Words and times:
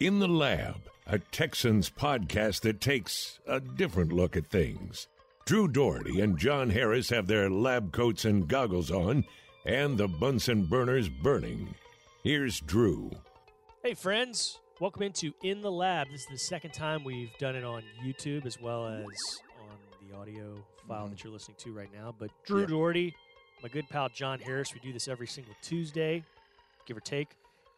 In 0.00 0.20
the 0.20 0.28
Lab, 0.28 0.76
a 1.08 1.18
Texans 1.18 1.90
podcast 1.90 2.60
that 2.60 2.80
takes 2.80 3.40
a 3.48 3.58
different 3.58 4.12
look 4.12 4.36
at 4.36 4.46
things. 4.46 5.08
Drew 5.44 5.66
Doherty 5.66 6.20
and 6.20 6.38
John 6.38 6.70
Harris 6.70 7.10
have 7.10 7.26
their 7.26 7.50
lab 7.50 7.90
coats 7.90 8.24
and 8.24 8.46
goggles 8.46 8.92
on, 8.92 9.24
and 9.66 9.98
the 9.98 10.06
Bunsen 10.06 10.66
burners 10.66 11.08
burning. 11.08 11.74
Here's 12.22 12.60
Drew. 12.60 13.10
Hey, 13.82 13.94
friends. 13.94 14.60
Welcome 14.78 15.02
into 15.02 15.34
In 15.42 15.62
the 15.62 15.72
Lab. 15.72 16.06
This 16.12 16.20
is 16.20 16.28
the 16.28 16.38
second 16.38 16.74
time 16.74 17.02
we've 17.02 17.36
done 17.38 17.56
it 17.56 17.64
on 17.64 17.82
YouTube 18.00 18.46
as 18.46 18.60
well 18.60 18.86
as 18.86 19.02
on 19.02 20.08
the 20.08 20.16
audio 20.16 20.54
file 20.86 21.08
that 21.08 21.16
mm-hmm. 21.16 21.26
you're 21.26 21.32
listening 21.32 21.56
to 21.58 21.72
right 21.72 21.92
now. 21.92 22.14
But 22.16 22.30
Drew 22.46 22.60
Yeah. 22.60 22.66
Doherty, 22.66 23.16
my 23.64 23.68
good 23.68 23.88
pal 23.88 24.10
John 24.10 24.38
Harris, 24.38 24.72
we 24.72 24.78
do 24.78 24.92
this 24.92 25.08
every 25.08 25.26
single 25.26 25.54
Tuesday, 25.60 26.22
give 26.86 26.96
or 26.96 27.00
take. 27.00 27.30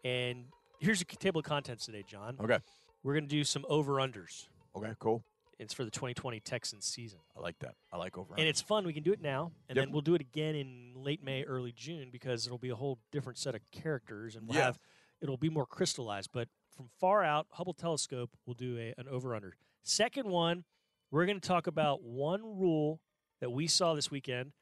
And 0.04 0.44
here's 0.80 1.00
a 1.00 1.04
table 1.04 1.38
of 1.40 1.44
contents 1.44 1.86
today, 1.86 2.02
John. 2.06 2.36
Okay. 2.40 2.58
We're 3.02 3.14
going 3.14 3.24
to 3.24 3.28
do 3.30 3.44
some 3.44 3.64
over-unders. 3.68 4.46
Okay, 4.76 4.92
cool. 4.98 5.22
It's 5.58 5.74
for 5.74 5.84
the 5.84 5.90
2020 5.90 6.40
Texans 6.40 6.86
season. 6.86 7.20
I 7.36 7.40
like 7.40 7.58
that. 7.60 7.74
I 7.92 7.98
like 7.98 8.16
over. 8.16 8.34
And 8.36 8.46
it's 8.48 8.62
fun. 8.62 8.86
We 8.86 8.92
can 8.94 9.02
do 9.02 9.12
it 9.12 9.20
now, 9.20 9.52
and 9.68 9.76
Yep. 9.76 9.84
then 9.86 9.92
we'll 9.92 10.00
do 10.00 10.14
it 10.14 10.20
again 10.20 10.54
in 10.54 10.92
late 10.96 11.22
May, 11.22 11.44
early 11.44 11.72
June, 11.72 12.08
because 12.10 12.46
it'll 12.46 12.58
be 12.58 12.70
a 12.70 12.74
whole 12.76 12.98
different 13.12 13.38
set 13.38 13.54
of 13.54 13.60
characters, 13.70 14.36
and 14.36 14.46
we'll 14.48 14.56
Yeah. 14.56 14.64
have 14.66 14.78
it'll 15.20 15.36
be 15.36 15.50
more 15.50 15.66
crystallized. 15.66 16.30
But 16.32 16.48
from 16.74 16.88
far 16.98 17.22
out, 17.22 17.46
Hubble 17.52 17.74
telescope, 17.74 18.30
we'll 18.46 18.54
do 18.54 18.78
a, 18.78 18.94
an 18.98 19.06
over 19.06 19.34
under. 19.34 19.54
Second 19.82 20.30
one, 20.30 20.64
we're 21.10 21.26
going 21.26 21.38
to 21.38 21.46
talk 21.46 21.66
about 21.66 22.02
one 22.02 22.42
rule 22.58 23.02
that 23.40 23.50
we 23.50 23.66
saw 23.66 23.92
this 23.92 24.10
weekend 24.10 24.52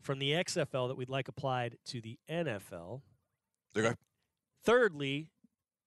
from 0.00 0.18
the 0.18 0.32
XFL 0.34 0.88
that 0.88 0.96
we'd 0.96 1.08
like 1.08 1.28
applied 1.28 1.78
to 1.86 2.00
the 2.00 2.18
NFL. 2.28 3.02
Okay. 3.76 3.94
Thirdly, 4.64 5.30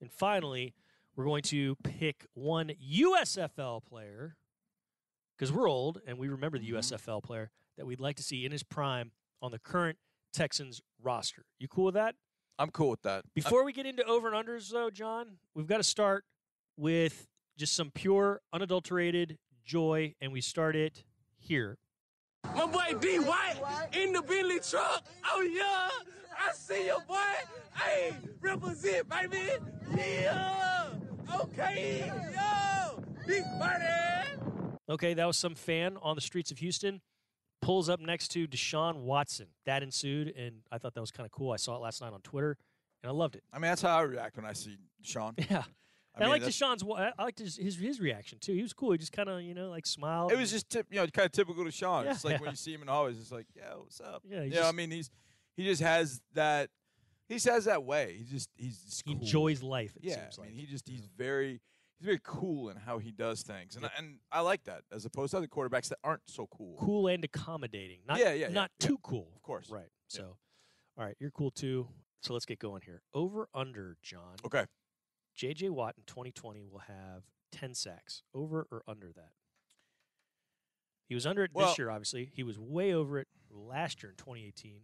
and 0.01 0.11
finally, 0.11 0.73
we're 1.15 1.25
going 1.25 1.43
to 1.43 1.75
pick 1.83 2.25
one 2.33 2.71
USFL 2.81 3.83
player 3.85 4.35
because 5.37 5.51
we're 5.51 5.69
old 5.69 6.01
and 6.05 6.17
we 6.17 6.27
remember 6.29 6.57
the 6.57 6.65
Mhm. 6.69 6.73
USFL 6.75 7.21
player 7.21 7.51
that 7.77 7.85
we'd 7.85 7.99
like 7.99 8.17
to 8.17 8.23
see 8.23 8.45
in 8.45 8.51
his 8.51 8.63
prime 8.63 9.11
on 9.41 9.51
the 9.51 9.59
current 9.59 9.97
Texans 10.33 10.81
roster. 10.99 11.45
You 11.59 11.67
cool 11.67 11.85
with 11.85 11.93
that? 11.95 12.15
I'm 12.59 12.71
cool 12.71 12.89
with 12.89 13.01
that. 13.03 13.25
Before 13.33 13.63
we 13.63 13.73
get 13.73 13.85
into 13.85 14.03
over 14.05 14.31
and 14.31 14.47
unders, 14.47 14.69
though, 14.71 14.89
John, 14.89 15.39
we've 15.53 15.67
got 15.67 15.77
to 15.77 15.83
start 15.83 16.25
with 16.77 17.27
just 17.57 17.73
some 17.73 17.91
pure, 17.91 18.41
unadulterated 18.53 19.37
joy, 19.65 20.15
and 20.21 20.31
we 20.31 20.41
start 20.41 20.75
it 20.75 21.03
here. 21.37 21.77
My 22.55 22.65
boy 22.65 22.97
D 22.99 23.19
White 23.19 23.89
in 23.93 24.13
the 24.13 24.21
Bentley 24.21 24.59
truck. 24.59 25.05
Oh 25.25 25.41
yeah, 25.41 25.89
I 26.43 26.53
see 26.53 26.85
you, 26.87 26.97
boy. 27.07 27.15
Hey, 27.75 28.15
represent, 28.41 29.07
baby. 29.09 29.49
Yeah. 29.95 30.87
Okay. 31.35 32.11
Yo, 32.33 33.03
big 33.27 33.43
buddy. 33.59 33.85
Okay, 34.89 35.13
that 35.13 35.25
was 35.25 35.37
some 35.37 35.55
fan 35.55 35.97
on 36.01 36.15
the 36.15 36.21
streets 36.21 36.51
of 36.51 36.57
Houston. 36.57 37.01
Pulls 37.61 37.89
up 37.89 37.99
next 37.99 38.29
to 38.29 38.47
Deshaun 38.47 39.03
Watson. 39.03 39.47
That 39.65 39.83
ensued, 39.83 40.29
and 40.35 40.61
I 40.71 40.79
thought 40.79 40.95
that 40.95 41.01
was 41.01 41.11
kind 41.11 41.25
of 41.25 41.31
cool. 41.31 41.51
I 41.51 41.57
saw 41.57 41.75
it 41.75 41.79
last 41.79 42.01
night 42.01 42.11
on 42.11 42.21
Twitter, 42.21 42.57
and 43.03 43.09
I 43.11 43.13
loved 43.13 43.35
it. 43.35 43.43
I 43.53 43.57
mean, 43.57 43.69
that's 43.69 43.83
how 43.83 43.99
I 43.99 44.01
react 44.01 44.35
when 44.35 44.45
I 44.45 44.53
see 44.53 44.77
Deshaun. 45.03 45.33
Yeah. 45.49 45.63
I, 46.13 46.19
I, 46.19 46.21
mean, 46.23 46.29
like 46.31 46.43
Deshaun's. 46.43 46.83
I 46.83 47.23
liked 47.23 47.39
his, 47.39 47.55
his 47.55 47.77
his 47.77 48.01
reaction 48.01 48.37
too. 48.37 48.51
He 48.51 48.61
was 48.61 48.73
cool. 48.73 48.91
He 48.91 48.97
just 48.97 49.13
kind 49.13 49.29
of 49.29 49.43
you 49.43 49.53
know 49.53 49.69
like 49.69 49.85
smiled. 49.85 50.33
It 50.33 50.37
was 50.37 50.51
just 50.51 50.69
tip, 50.69 50.87
you 50.91 50.97
know 50.97 51.07
kind 51.07 51.25
of 51.25 51.31
typical 51.31 51.63
to 51.63 51.71
Sean. 51.71 52.03
Yeah, 52.03 52.11
it's 52.11 52.25
like 52.25 52.33
yeah. 52.33 52.41
when 52.41 52.49
you 52.49 52.57
see 52.57 52.73
him 52.73 52.81
in 52.81 52.87
the 52.87 52.91
hallways, 52.91 53.17
it's 53.17 53.31
like, 53.31 53.45
yeah, 53.55 53.75
what's 53.77 54.01
up? 54.01 54.21
Yeah, 54.29 54.43
he 54.43 54.49
you 54.49 54.55
know, 54.55 54.67
I 54.67 54.73
mean, 54.73 54.91
he's 54.91 55.09
he 55.57 55.65
just 55.65 55.81
has 55.81 56.21
that. 56.33 56.69
He 57.27 57.39
says 57.39 57.65
that 57.65 57.83
way. 57.83 58.15
He 58.17 58.23
just 58.25 58.49
he's 58.55 58.79
just 58.81 59.03
he 59.05 59.13
enjoys 59.13 59.61
life. 59.63 59.95
It 59.97 60.03
Yeah, 60.05 60.15
seems 60.15 60.37
I 60.39 60.41
like. 60.41 60.51
mean, 60.51 60.59
he 60.59 60.65
just 60.65 60.87
he's 60.87 61.05
very 61.17 61.61
he's 61.99 62.05
very 62.05 62.19
cool 62.23 62.69
in 62.69 62.77
how 62.77 62.97
he 62.99 63.11
does 63.11 63.41
things, 63.41 63.75
and 63.75 63.85
I, 63.85 63.89
and 63.97 64.17
I 64.31 64.41
like 64.41 64.63
that 64.65 64.81
as 64.91 65.05
opposed 65.05 65.31
to 65.31 65.37
other 65.37 65.47
quarterbacks 65.47 65.87
that 65.89 65.99
aren't 66.03 66.23
so 66.27 66.47
cool. 66.47 66.75
cool 66.79 67.07
and 67.07 67.23
accommodating. 67.23 67.99
Not 68.07 68.19
Yeah, 68.19 68.33
yeah, 68.33 68.47
yeah, 68.47 68.49
not 68.49 68.71
yeah. 68.81 68.87
too 68.87 68.97
cool. 69.03 69.29
Of 69.35 69.41
course. 69.43 69.69
Right. 69.69 69.83
Yeah. 70.13 70.17
So, 70.17 70.37
all 70.97 71.05
right, 71.05 71.15
you're 71.19 71.31
cool 71.31 71.51
too. 71.51 71.87
So 72.21 72.33
let's 72.33 72.45
get 72.45 72.59
going 72.59 72.81
here. 72.85 73.01
Over 73.13 73.47
under 73.53 73.97
John. 74.03 74.35
Okay. 74.45 74.65
JJ 75.39 75.69
Watt 75.71 75.95
in 75.97 76.03
2020 76.05 76.65
will 76.69 76.79
have 76.79 77.23
10 77.53 77.73
sacks. 77.73 78.21
Over 78.33 78.67
or 78.69 78.83
under 78.87 79.11
that? 79.15 79.31
He 81.07 81.15
was 81.15 81.25
under 81.25 81.43
it 81.43 81.51
Well- 81.53 81.67
this 81.69 81.77
year, 81.79 81.89
obviously. 81.89 82.25
He 82.33 82.43
was 82.43 82.59
way 82.59 82.93
over 82.93 83.17
it 83.19 83.27
last 83.49 84.03
year 84.03 84.11
in 84.11 84.17
2018. 84.17 84.81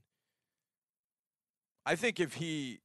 I 1.88 1.96
think 1.96 2.20
if 2.20 2.34
he, 2.34 2.80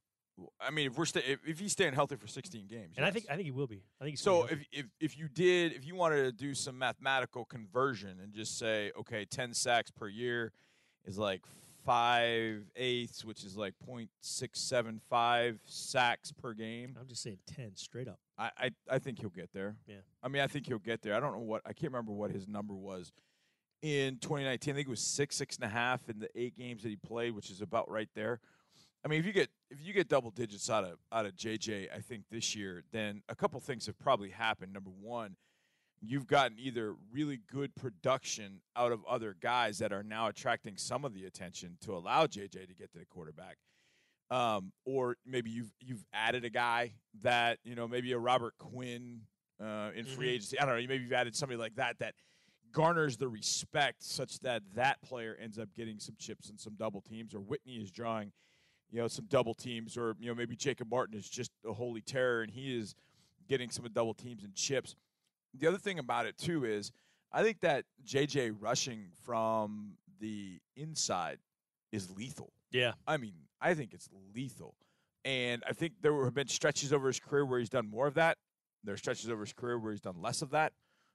I 0.61 0.71
mean, 0.71 0.87
if 0.87 0.97
we're 0.97 1.05
sta- 1.05 1.21
if, 1.27 1.39
if 1.45 1.59
he's 1.59 1.73
staying 1.73 1.93
healthy 1.93 2.15
for 2.15 2.27
16 2.27 2.67
games, 2.67 2.95
And 2.97 3.05
I 3.05 3.11
think 3.11 3.25
I 3.29 3.35
think 3.35 3.45
he 3.45 3.51
will 3.51 3.67
be. 3.67 3.83
I 3.99 4.05
think 4.05 4.13
he's 4.13 4.21
So 4.21 4.45
if, 4.45 4.65
if 4.71 4.85
if 4.99 5.17
you 5.17 5.27
did 5.27 5.73
if 5.73 5.85
you 5.85 5.95
wanted 5.95 6.23
to 6.23 6.31
do 6.31 6.53
some 6.53 6.77
mathematical 6.77 7.43
conversion 7.45 8.19
and 8.23 8.33
just 8.33 8.57
say 8.57 8.91
okay, 8.99 9.25
ten 9.25 9.53
sacks 9.53 9.91
per 9.91 10.07
year 10.07 10.53
is 11.05 11.17
like 11.17 11.41
five 11.85 12.63
eighths, 12.77 13.25
which 13.25 13.43
is 13.43 13.57
like 13.57 13.73
point 13.85 14.09
six 14.21 14.59
seven 14.61 15.01
five 15.09 15.59
sacks 15.65 16.31
per 16.31 16.53
game. 16.53 16.97
I'm 16.99 17.07
just 17.07 17.21
saying 17.21 17.39
10 17.55 17.75
straight 17.75 18.07
up. 18.07 18.19
I, 18.37 18.51
I 18.57 18.69
I 18.89 18.99
think 18.99 19.19
he'll 19.19 19.29
get 19.29 19.49
there. 19.53 19.75
Yeah. 19.85 19.97
I 20.23 20.29
mean, 20.29 20.41
I 20.41 20.47
think 20.47 20.65
he'll 20.65 20.79
get 20.79 21.01
there. 21.01 21.13
I 21.13 21.19
don't 21.19 21.33
know 21.33 21.39
what 21.39 21.61
I 21.65 21.73
can't 21.73 21.91
remember 21.91 22.13
what 22.13 22.31
his 22.31 22.47
number 22.47 22.73
was 22.73 23.11
in 23.81 24.17
2019. 24.19 24.73
I 24.73 24.75
think 24.75 24.87
it 24.87 24.89
was 24.89 25.01
six 25.01 25.35
six 25.35 25.57
and 25.57 25.65
a 25.65 25.69
half 25.69 26.09
in 26.09 26.19
the 26.19 26.29
eight 26.35 26.57
games 26.57 26.83
that 26.83 26.89
he 26.89 26.95
played, 26.95 27.35
which 27.35 27.51
is 27.51 27.61
about 27.61 27.89
right 27.89 28.09
there. 28.15 28.39
I 29.05 29.09
mean, 29.09 29.19
if 29.19 29.25
you 29.25 29.33
get 29.33 29.49
if 29.69 29.79
you 29.81 29.93
get 29.93 30.07
double 30.07 30.31
digits 30.31 30.69
out 30.69 30.83
of 30.85 30.97
out 31.11 31.25
of 31.25 31.35
JJ, 31.35 31.87
I 31.93 31.99
think 31.99 32.23
this 32.31 32.55
year, 32.55 32.83
then 32.91 33.21
a 33.29 33.35
couple 33.35 33.59
things 33.59 33.85
have 33.87 33.99
probably 33.99 34.29
happened. 34.29 34.71
Number 34.73 34.91
one, 34.91 35.35
you've 36.01 36.27
gotten 36.27 36.57
either 36.59 36.95
really 37.11 37.39
good 37.51 37.75
production 37.75 38.61
out 38.75 38.91
of 38.91 39.03
other 39.05 39.35
guys 39.41 39.77
that 39.79 39.91
are 39.91 40.03
now 40.03 40.27
attracting 40.27 40.77
some 40.77 41.03
of 41.03 41.13
the 41.13 41.25
attention 41.25 41.77
to 41.81 41.93
allow 41.95 42.25
JJ 42.27 42.67
to 42.67 42.73
get 42.73 42.91
to 42.93 42.99
the 42.99 43.05
quarterback. 43.05 43.57
Um, 44.31 44.71
or 44.85 45.17
maybe 45.25 45.49
you've 45.49 45.71
you've 45.81 46.05
added 46.13 46.45
a 46.45 46.49
guy 46.49 46.93
that 47.21 47.59
you 47.65 47.75
know 47.75 47.87
maybe 47.87 48.13
a 48.13 48.17
Robert 48.19 48.53
Quinn 48.57 49.21
uh, 49.61 49.91
in 49.95 50.05
free 50.05 50.27
Mhm. 50.27 50.31
agency. 50.35 50.59
I 50.59 50.65
don't 50.65 50.75
know. 50.81 50.87
Maybe 50.87 51.03
you've 51.03 51.13
added 51.13 51.35
somebody 51.35 51.57
like 51.57 51.75
that 51.75 51.99
that 51.99 52.15
garners 52.71 53.17
the 53.17 53.27
respect 53.27 54.01
such 54.01 54.39
that 54.39 54.63
that 54.75 55.01
player 55.03 55.37
ends 55.39 55.59
up 55.59 55.69
getting 55.75 55.99
some 55.99 56.15
chips 56.17 56.49
and 56.49 56.59
some 56.59 56.73
double 56.75 57.01
teams, 57.01 57.35
or 57.35 57.39
Whitney 57.41 57.75
is 57.75 57.91
drawing 57.91 58.31
you 58.93 59.01
know 59.01 59.07
some 59.07 59.25
double 59.25 59.55
teams, 59.55 59.97
or 59.97 60.15
you 60.19 60.27
know 60.27 60.35
maybe 60.35 60.55
Jacob 60.55 60.89
Martin 60.89 61.17
is 61.17 61.27
just 61.27 61.51
a 61.67 61.73
holy 61.73 62.01
terror 62.01 62.43
and 62.43 62.51
he 62.51 62.77
is 62.77 62.93
getting 63.49 63.71
some 63.71 63.85
double 63.91 64.13
teams 64.13 64.43
and 64.43 64.53
chips. 64.53 64.95
The 65.55 65.67
other 65.67 65.79
thing 65.79 65.97
about 65.97 66.27
it 66.27 66.37
too 66.37 66.63
is 66.63 66.91
I 67.31 67.41
think 67.41 67.59
that 67.61 67.85
JJ 68.05 68.55
rushing 68.59 69.07
from 69.25 69.97
the 70.19 70.59
inside 70.75 71.39
is 71.91 72.15
lethal. 72.15 72.53
Yeah. 72.71 72.93
I 73.07 73.17
mean, 73.17 73.33
I 73.59 73.73
think 73.73 73.93
it's 73.93 74.07
lethal. 74.35 74.75
And 75.25 75.63
I 75.67 75.73
think 75.73 75.93
there 76.01 76.23
have 76.23 76.33
been 76.33 76.47
stretches 76.47 76.93
over 76.93 77.07
his 77.07 77.19
career 77.19 77.45
where 77.45 77.59
he's 77.59 77.69
done 77.69 77.89
more 77.89 78.07
of 78.07 78.13
that. 78.15 78.37
There 78.83 78.93
are 78.93 78.97
stretches 78.97 79.29
over 79.29 79.41
his 79.41 79.53
career 79.53 79.79
where 79.79 79.91
he's 79.91 80.01
done 80.01 80.21
less 80.21 80.41
of 80.41 80.51
that. 80.51 80.73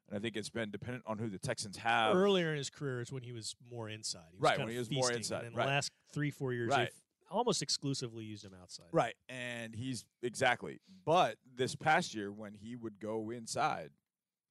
And 0.09 0.19
I 0.19 0.21
think 0.21 0.37
it's 0.37 0.49
been 0.49 0.71
dependent 0.71 1.05
on 1.07 1.19
who 1.19 1.29
the 1.29 1.39
Texans 1.39 1.77
have. 1.77 2.17
Earlier 2.17 2.51
in 2.51 2.57
his 2.57 2.71
career 2.71 3.01
is 3.01 3.13
when 3.13 3.23
he 3.23 3.33
was 3.33 3.55
more 3.71 3.89
inside. 3.89 4.23
He 4.31 4.39
was 4.39 4.51
Right, 4.51 4.59
when 4.59 4.69
he 4.69 4.79
was 4.79 4.91
more 4.91 5.13
inside, 5.13 5.45
And 5.45 5.53
then 5.53 5.59
right. 5.59 5.65
the 5.65 5.71
last 5.71 5.93
three, 6.13 6.31
four 6.31 6.53
years, 6.53 6.71
Right. 6.71 6.91
Almost 7.31 7.63
exclusively 7.63 8.25
used 8.25 8.45
him 8.45 8.53
outside. 8.61 8.87
Right. 8.93 9.15
And 9.29 9.75
he's 9.75 10.05
exactly. 10.23 10.81
But 11.05 11.37
this 11.57 11.75
past 11.75 12.15
year, 12.15 12.31
when 12.33 12.55
he 12.55 12.77
would 12.77 12.99
go 13.01 13.31
inside, 13.31 13.91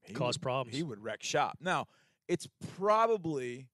he 0.01 0.13
Cause 0.13 0.35
would- 0.35 0.41
problems. 0.41 0.75
He 0.75 0.83
would 0.83 1.03
wreck 1.03 1.23
shop. 1.23 1.57
Now, 1.61 1.87
it's 2.27 2.47
probably 2.75 3.67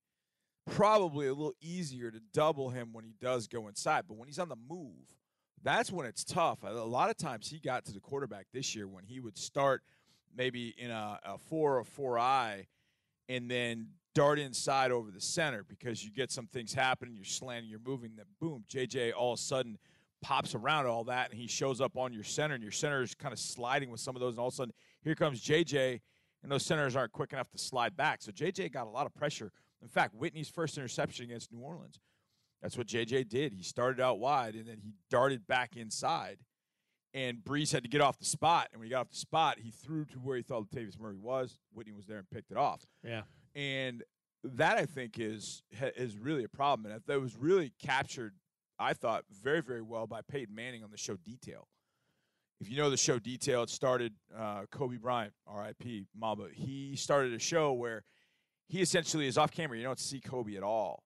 probably 0.71 1.27
a 1.27 1.33
little 1.33 1.53
easier 1.61 2.09
to 2.09 2.19
double 2.33 2.69
him 2.69 2.93
when 2.93 3.03
he 3.03 3.13
does 3.19 3.47
go 3.47 3.67
inside, 3.67 4.05
but 4.07 4.15
when 4.15 4.27
he's 4.27 4.39
on 4.39 4.47
the 4.47 4.55
move, 4.55 5.17
that's 5.61 5.91
when 5.91 6.05
it's 6.05 6.23
tough. 6.23 6.63
A 6.63 6.67
a 6.67 6.85
lot 6.85 7.09
of 7.09 7.17
times 7.17 7.49
he 7.49 7.59
got 7.59 7.83
to 7.85 7.93
the 7.93 7.99
quarterback 7.99 8.47
this 8.53 8.73
year 8.75 8.87
when 8.87 9.03
he 9.03 9.19
would 9.19 9.37
start 9.37 9.81
maybe 10.35 10.73
in 10.77 10.89
a, 10.89 11.19
a 11.25 11.37
four 11.37 11.77
or 11.77 11.83
four 11.83 12.17
eye 12.17 12.67
and 13.29 13.49
then 13.51 13.89
dart 14.13 14.39
inside 14.39 14.91
over 14.91 15.11
the 15.11 15.21
center 15.21 15.63
because 15.67 16.03
you 16.03 16.11
get 16.11 16.31
some 16.31 16.47
things 16.47 16.73
happening, 16.73 17.15
you're 17.15 17.25
slanting, 17.25 17.69
you're 17.69 17.79
moving, 17.85 18.11
then 18.15 18.25
boom, 18.39 18.63
JJ 18.69 19.13
all 19.15 19.33
of 19.33 19.39
a 19.39 19.41
sudden 19.41 19.77
pops 20.21 20.55
around 20.55 20.85
all 20.85 21.03
that 21.03 21.31
and 21.31 21.39
he 21.39 21.47
shows 21.47 21.81
up 21.81 21.97
on 21.97 22.13
your 22.13 22.23
center 22.23 22.53
and 22.55 22.63
your 22.63 22.71
center 22.71 23.01
is 23.01 23.13
kind 23.13 23.33
of 23.33 23.39
sliding 23.39 23.89
with 23.89 23.99
some 23.99 24.15
of 24.15 24.21
those 24.21 24.33
and 24.33 24.39
all 24.39 24.47
of 24.47 24.53
a 24.53 24.55
sudden 24.55 24.73
here 25.03 25.15
comes 25.15 25.43
JJ 25.43 25.99
and 26.41 26.51
those 26.51 26.65
centers 26.65 26.95
aren't 26.95 27.11
quick 27.11 27.33
enough 27.33 27.49
to 27.51 27.57
slide 27.57 27.95
back. 27.95 28.21
So 28.21 28.31
JJ 28.31 28.71
got 28.71 28.87
a 28.87 28.89
lot 28.89 29.05
of 29.05 29.13
pressure. 29.13 29.51
In 29.81 29.87
fact, 29.87 30.13
Whitney's 30.13 30.49
first 30.49 30.77
interception 30.77 31.25
against 31.25 31.51
New 31.51 31.59
Orleans, 31.59 31.99
that's 32.61 32.77
what 32.77 32.87
JJ 32.87 33.27
did. 33.27 33.53
He 33.53 33.63
started 33.63 33.99
out 33.99 34.19
wide 34.19 34.55
and 34.55 34.67
then 34.67 34.77
he 34.81 34.93
darted 35.09 35.45
back 35.47 35.75
inside. 35.75 36.37
And 37.13 37.37
Brees 37.37 37.71
had 37.71 37.83
to 37.83 37.89
get 37.89 38.01
off 38.01 38.17
the 38.17 38.25
spot. 38.25 38.69
And 38.71 38.79
when 38.79 38.87
he 38.87 38.91
got 38.91 39.01
off 39.01 39.09
the 39.09 39.17
spot, 39.17 39.59
he 39.59 39.69
threw 39.69 40.05
to 40.05 40.17
where 40.17 40.37
he 40.37 40.41
thought 40.41 40.71
Latavius 40.71 40.99
Murray 40.99 41.17
was. 41.17 41.59
Whitney 41.73 41.93
was 41.93 42.07
there 42.07 42.17
and 42.17 42.29
picked 42.29 42.49
it 42.49 42.57
off. 42.57 42.87
Yeah. 43.03 43.21
And 43.55 44.03
that 44.43 44.77
I 44.77 44.85
think 44.85 45.19
is 45.19 45.61
is 45.95 46.17
really 46.17 46.43
a 46.43 46.49
problem. 46.49 46.91
And 46.91 47.01
that 47.05 47.21
was 47.21 47.35
really 47.37 47.71
captured, 47.81 48.33
I 48.79 48.93
thought, 48.93 49.23
very 49.31 49.61
very 49.61 49.81
well 49.81 50.07
by 50.07 50.21
Peyton 50.21 50.53
Manning 50.53 50.83
on 50.83 50.91
the 50.91 50.97
show 50.97 51.15
Detail. 51.17 51.67
if 52.59 52.69
you 52.69 52.77
know 52.77 52.89
the 52.89 52.97
show 52.97 53.19
detail, 53.19 53.63
it 53.63 53.69
started 53.69 54.13
uh, 54.37 54.63
Kobe 54.71 54.97
Bryant, 54.97 55.33
R.I.P. 55.47 56.05
Mamba. 56.15 56.47
He 56.53 56.95
started 56.95 57.33
a 57.33 57.39
show 57.39 57.73
where 57.73 58.03
he 58.67 58.81
essentially 58.81 59.27
is 59.27 59.37
off 59.37 59.51
camera. 59.51 59.77
You 59.77 59.83
don't 59.83 59.99
see 59.99 60.19
Kobe 60.19 60.55
at 60.55 60.63
all, 60.63 61.03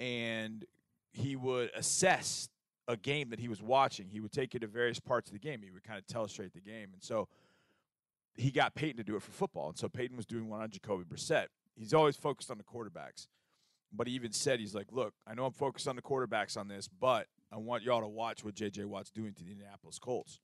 and 0.00 0.64
he 1.12 1.36
would 1.36 1.70
assess 1.74 2.48
a 2.88 2.96
game 2.96 3.30
that 3.30 3.38
he 3.38 3.48
was 3.48 3.62
watching. 3.62 4.08
He 4.08 4.20
would 4.20 4.32
take 4.32 4.54
you 4.54 4.60
to 4.60 4.66
various 4.66 4.98
parts 4.98 5.28
of 5.28 5.34
the 5.34 5.38
game. 5.38 5.60
He 5.62 5.70
would 5.70 5.84
kind 5.84 5.98
of 5.98 6.06
telestrate 6.06 6.52
the 6.52 6.60
game, 6.60 6.88
and 6.92 7.02
so 7.02 7.28
he 8.34 8.50
got 8.50 8.74
Peyton 8.74 8.96
to 8.96 9.04
do 9.04 9.14
it 9.14 9.22
for 9.22 9.30
football. 9.32 9.68
And 9.68 9.78
so 9.78 9.88
Peyton 9.88 10.16
was 10.16 10.26
doing 10.26 10.48
one 10.48 10.62
on 10.62 10.70
Jacoby 10.70 11.04
Brissett. 11.04 11.46
He's 11.76 11.94
always 11.94 12.16
focused 12.16 12.50
on 12.50 12.58
the 12.58 12.64
quarterbacks, 12.64 13.28
but 13.92 14.06
he 14.06 14.14
even 14.14 14.32
said 14.32 14.60
he's 14.60 14.74
like, 14.74 14.92
"Look, 14.92 15.14
I 15.26 15.34
know 15.34 15.46
I'm 15.46 15.52
focused 15.52 15.88
on 15.88 15.96
the 15.96 16.02
quarterbacks 16.02 16.56
on 16.56 16.68
this, 16.68 16.88
but 16.88 17.28
I 17.50 17.56
want 17.56 17.82
y'all 17.82 18.00
to 18.00 18.08
watch 18.08 18.44
what 18.44 18.54
J.J. 18.54 18.84
Watt's 18.84 19.10
doing 19.10 19.34
to 19.34 19.44
the 19.44 19.50
Indianapolis 19.52 19.98
Colts." 19.98 20.40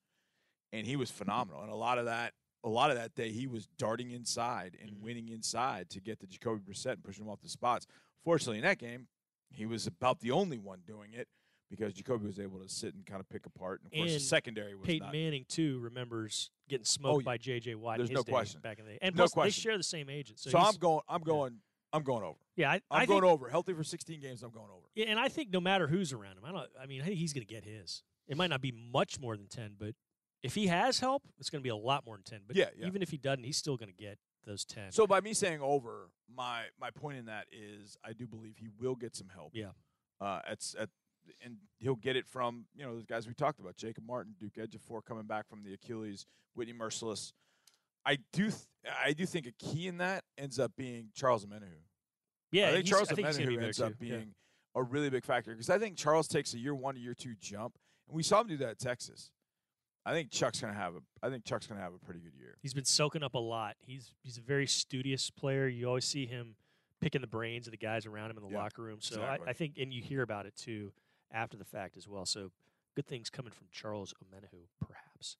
And 0.72 0.86
he 0.86 0.96
was 0.96 1.10
phenomenal. 1.10 1.62
And 1.62 1.70
a 1.70 1.76
lot 1.76 1.98
of 1.98 2.04
that, 2.06 2.34
a 2.64 2.68
lot 2.68 2.90
of 2.90 2.96
that 2.96 3.14
day, 3.14 3.30
he 3.30 3.46
was 3.46 3.66
darting 3.78 4.10
inside 4.10 4.76
and 4.80 4.90
Mhm. 4.90 5.00
winning 5.00 5.28
inside 5.28 5.88
to 5.90 6.00
get 6.00 6.20
to 6.20 6.26
Jacoby 6.26 6.60
Brissett 6.60 6.94
and 6.94 7.04
pushing 7.04 7.24
him 7.24 7.30
off 7.30 7.40
the 7.40 7.48
spots. 7.48 7.86
Fortunately, 8.22 8.58
in 8.58 8.64
that 8.64 8.78
game, 8.78 9.08
he 9.50 9.64
was 9.64 9.86
about 9.86 10.20
the 10.20 10.30
only 10.30 10.58
one 10.58 10.82
doing 10.82 11.12
it 11.14 11.28
because 11.70 11.92
Jacoby 11.94 12.26
was 12.26 12.38
able 12.40 12.58
to 12.60 12.68
sit 12.68 12.94
and 12.94 13.04
kind 13.06 13.20
of 13.20 13.28
pick 13.28 13.46
apart. 13.46 13.80
And 13.84 13.92
of 13.92 13.98
course, 13.98 14.14
the 14.14 14.20
secondary 14.20 14.74
was 14.74 14.86
Peyton 14.86 15.06
not. 15.06 15.12
Manning 15.12 15.44
too 15.48 15.78
remembers 15.80 16.50
getting 16.68 16.84
smoked 16.84 17.14
Oh, 17.16 17.18
yeah. 17.20 17.24
by 17.24 17.36
J.J. 17.38 17.74
Watt. 17.74 17.96
in 17.96 17.98
There's 18.06 18.10
his 18.10 18.16
no 18.16 18.24
question. 18.24 18.60
back 18.60 18.78
in 18.78 18.84
the 18.86 18.92
day, 18.92 18.98
and 19.02 19.14
No 19.14 19.22
plus 19.22 19.32
question. 19.32 19.48
they 19.48 19.70
share 19.70 19.76
the 19.76 19.82
same 19.84 20.08
agent. 20.10 20.38
So, 20.38 20.50
So, 20.50 20.58
I'm 20.58 20.74
going. 20.76 21.00
I'm 21.08 21.22
going. 21.22 21.56
I'm 21.92 22.02
going 22.02 22.22
over. 22.22 22.36
Yeah, 22.56 22.70
I, 22.70 22.74
I'm 22.90 23.02
I 23.02 23.06
going 23.06 23.24
over. 23.24 23.48
Healthy 23.48 23.72
for 23.72 23.82
16 23.82 24.20
games. 24.20 24.42
I'm 24.42 24.50
going 24.50 24.66
over. 24.70 24.84
Yeah, 24.94 25.06
and 25.06 25.18
I 25.18 25.28
think 25.28 25.50
no 25.50 25.60
matter 25.60 25.86
who's 25.86 26.12
around 26.12 26.36
him, 26.36 26.44
I 26.44 26.52
don't. 26.52 26.68
I 26.80 26.84
mean, 26.86 27.00
I 27.00 27.06
think 27.06 27.16
he's 27.18 27.32
going 27.32 27.46
to 27.46 27.52
get 27.52 27.64
his. 27.64 28.02
It 28.26 28.36
might 28.36 28.50
not 28.50 28.60
be 28.60 28.72
much 28.92 29.18
more 29.18 29.36
than 29.38 29.46
ten, 29.48 29.72
but 29.78 29.94
if 30.42 30.54
he 30.54 30.66
has 30.66 31.00
help, 31.00 31.22
it's 31.38 31.48
going 31.48 31.60
to 31.60 31.64
be 31.64 31.70
a 31.70 31.76
lot 31.76 32.04
more 32.04 32.16
than 32.16 32.24
ten. 32.24 32.40
But 32.46 32.56
Yeah, 32.56 32.66
yeah. 32.78 32.86
even 32.86 33.00
if 33.02 33.10
he 33.10 33.16
doesn't, 33.16 33.44
he's 33.44 33.56
still 33.56 33.76
going 33.78 33.88
to 33.88 33.94
get 33.94 34.18
those 34.44 34.66
ten. 34.66 34.92
So 34.92 35.06
by 35.06 35.20
me 35.22 35.32
saying 35.32 35.60
over, 35.62 36.10
my 36.30 36.64
my 36.78 36.90
point 36.90 37.16
in 37.16 37.24
that 37.26 37.46
is 37.50 37.96
I 38.04 38.12
do 38.12 38.26
believe 38.26 38.56
he 38.58 38.68
will 38.78 38.94
get 38.94 39.16
some 39.16 39.28
help. 39.34 39.52
Yeah. 39.54 39.68
Uh, 40.20 40.40
at 40.46 40.58
at 40.78 40.90
and 41.44 41.56
he'll 41.78 41.96
get 41.96 42.16
it 42.16 42.26
from 42.26 42.66
you 42.74 42.84
know 42.84 42.94
those 42.94 43.04
guys 43.06 43.26
we 43.26 43.34
talked 43.34 43.60
about, 43.60 43.76
Jacob 43.76 44.04
Martin, 44.06 44.34
Duke 44.38 44.54
Ejiofor 44.54 45.04
coming 45.04 45.24
back 45.24 45.48
from 45.48 45.62
the 45.64 45.74
Achilles, 45.74 46.26
Whitney 46.54 46.74
Mercilus. 46.74 47.32
I 48.06 48.16
do 48.32 48.44
th- 48.44 48.54
I 49.04 49.12
do 49.12 49.26
think 49.26 49.46
a 49.46 49.52
key 49.52 49.86
in 49.88 49.98
that 49.98 50.24
ends 50.38 50.58
up 50.58 50.72
being 50.76 51.08
Charles 51.14 51.44
Omenihu. 51.44 51.82
yeah, 52.52 52.68
I 52.68 52.72
think 52.72 52.86
Charles 52.86 53.10
I 53.10 53.14
think 53.14 53.26
he's 53.26 53.38
gonna 53.38 53.50
be 53.50 53.56
Omenihu 53.56 53.64
ends 53.64 53.78
too. 53.78 53.84
up 53.84 53.92
Yeah. 54.00 54.16
being 54.16 54.34
a 54.74 54.82
really 54.82 55.10
big 55.10 55.24
factor 55.24 55.52
because 55.52 55.70
I 55.70 55.78
think 55.78 55.96
Charles 55.96 56.28
takes 56.28 56.54
a 56.54 56.58
year 56.58 56.74
one 56.74 56.94
to 56.94 57.00
year 57.00 57.14
two 57.14 57.34
jump, 57.40 57.76
and 58.06 58.16
we 58.16 58.22
saw 58.22 58.40
him 58.40 58.46
do 58.48 58.56
that 58.58 58.68
at 58.70 58.78
Texas. 58.78 59.30
I 60.06 60.12
think 60.12 60.30
Chuck's 60.30 60.60
gonna 60.60 60.72
have 60.74 60.94
a 60.94 61.00
I 61.22 61.28
think 61.28 61.44
Chuck's 61.44 61.66
gonna 61.66 61.80
have 61.80 61.92
a 61.92 61.98
pretty 61.98 62.20
good 62.20 62.34
year. 62.34 62.56
He's 62.62 62.72
been 62.72 62.84
soaking 62.86 63.22
up 63.22 63.34
a 63.34 63.38
lot. 63.38 63.76
He's 63.80 64.14
he's 64.22 64.38
a 64.38 64.42
very 64.42 64.66
studious 64.66 65.30
player. 65.30 65.66
You 65.68 65.86
always 65.88 66.06
see 66.06 66.24
him 66.26 66.54
picking 67.00 67.20
the 67.20 67.26
brains 67.26 67.66
of 67.66 67.72
the 67.72 67.76
guys 67.76 68.06
around 68.06 68.30
him 68.30 68.38
in 68.38 68.42
the 68.44 68.50
Yeah, 68.50 68.58
locker 68.62 68.82
room. 68.82 68.98
So 69.00 69.16
exactly. 69.16 69.46
I, 69.46 69.50
I 69.50 69.52
think, 69.52 69.74
and 69.78 69.92
you 69.92 70.02
hear 70.02 70.22
about 70.22 70.46
it 70.46 70.56
too 70.56 70.92
after 71.30 71.56
the 71.56 71.64
fact 71.64 71.96
as 71.96 72.06
well. 72.08 72.24
So 72.26 72.50
good 72.94 73.06
things 73.06 73.30
coming 73.30 73.52
from 73.52 73.66
Charles 73.70 74.14
Omenihu, 74.22 74.66
perhaps. 74.80 75.36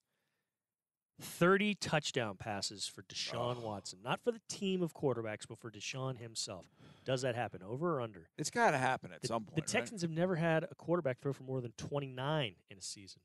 Thirty 1.21 1.75
touchdown 1.75 2.37
passes 2.37 2.87
for 2.87 3.03
Deshaun 3.03 3.57
Oh. 3.61 3.67
Watson, 3.67 3.99
not 4.05 4.21
for 4.23 4.31
the 4.31 4.41
team 4.49 4.83
of 4.83 4.95
quarterbacks, 4.95 5.49
but 5.49 5.59
for 5.59 5.69
Deshaun 5.69 6.17
himself. 6.19 6.67
Does 7.05 7.23
that 7.23 7.35
happen 7.35 7.61
over 7.61 7.97
or 7.97 8.01
under? 8.01 8.29
It's 8.39 8.51
got 8.51 8.71
to 8.71 8.79
happen 8.79 9.11
at 9.13 9.23
The, 9.23 9.27
some 9.29 9.45
the 9.45 9.51
point. 9.51 9.61
right? 9.63 9.67
Texans 9.81 10.03
have 10.03 10.13
never 10.13 10.37
had 10.37 10.63
a 10.63 10.75
quarterback 10.77 11.19
throw 11.19 11.33
for 11.33 11.43
more 11.43 11.61
than 11.61 11.73
twenty 11.77 12.07
nine 12.13 12.55
in 12.71 12.79
a 12.79 12.83
season. 12.83 13.21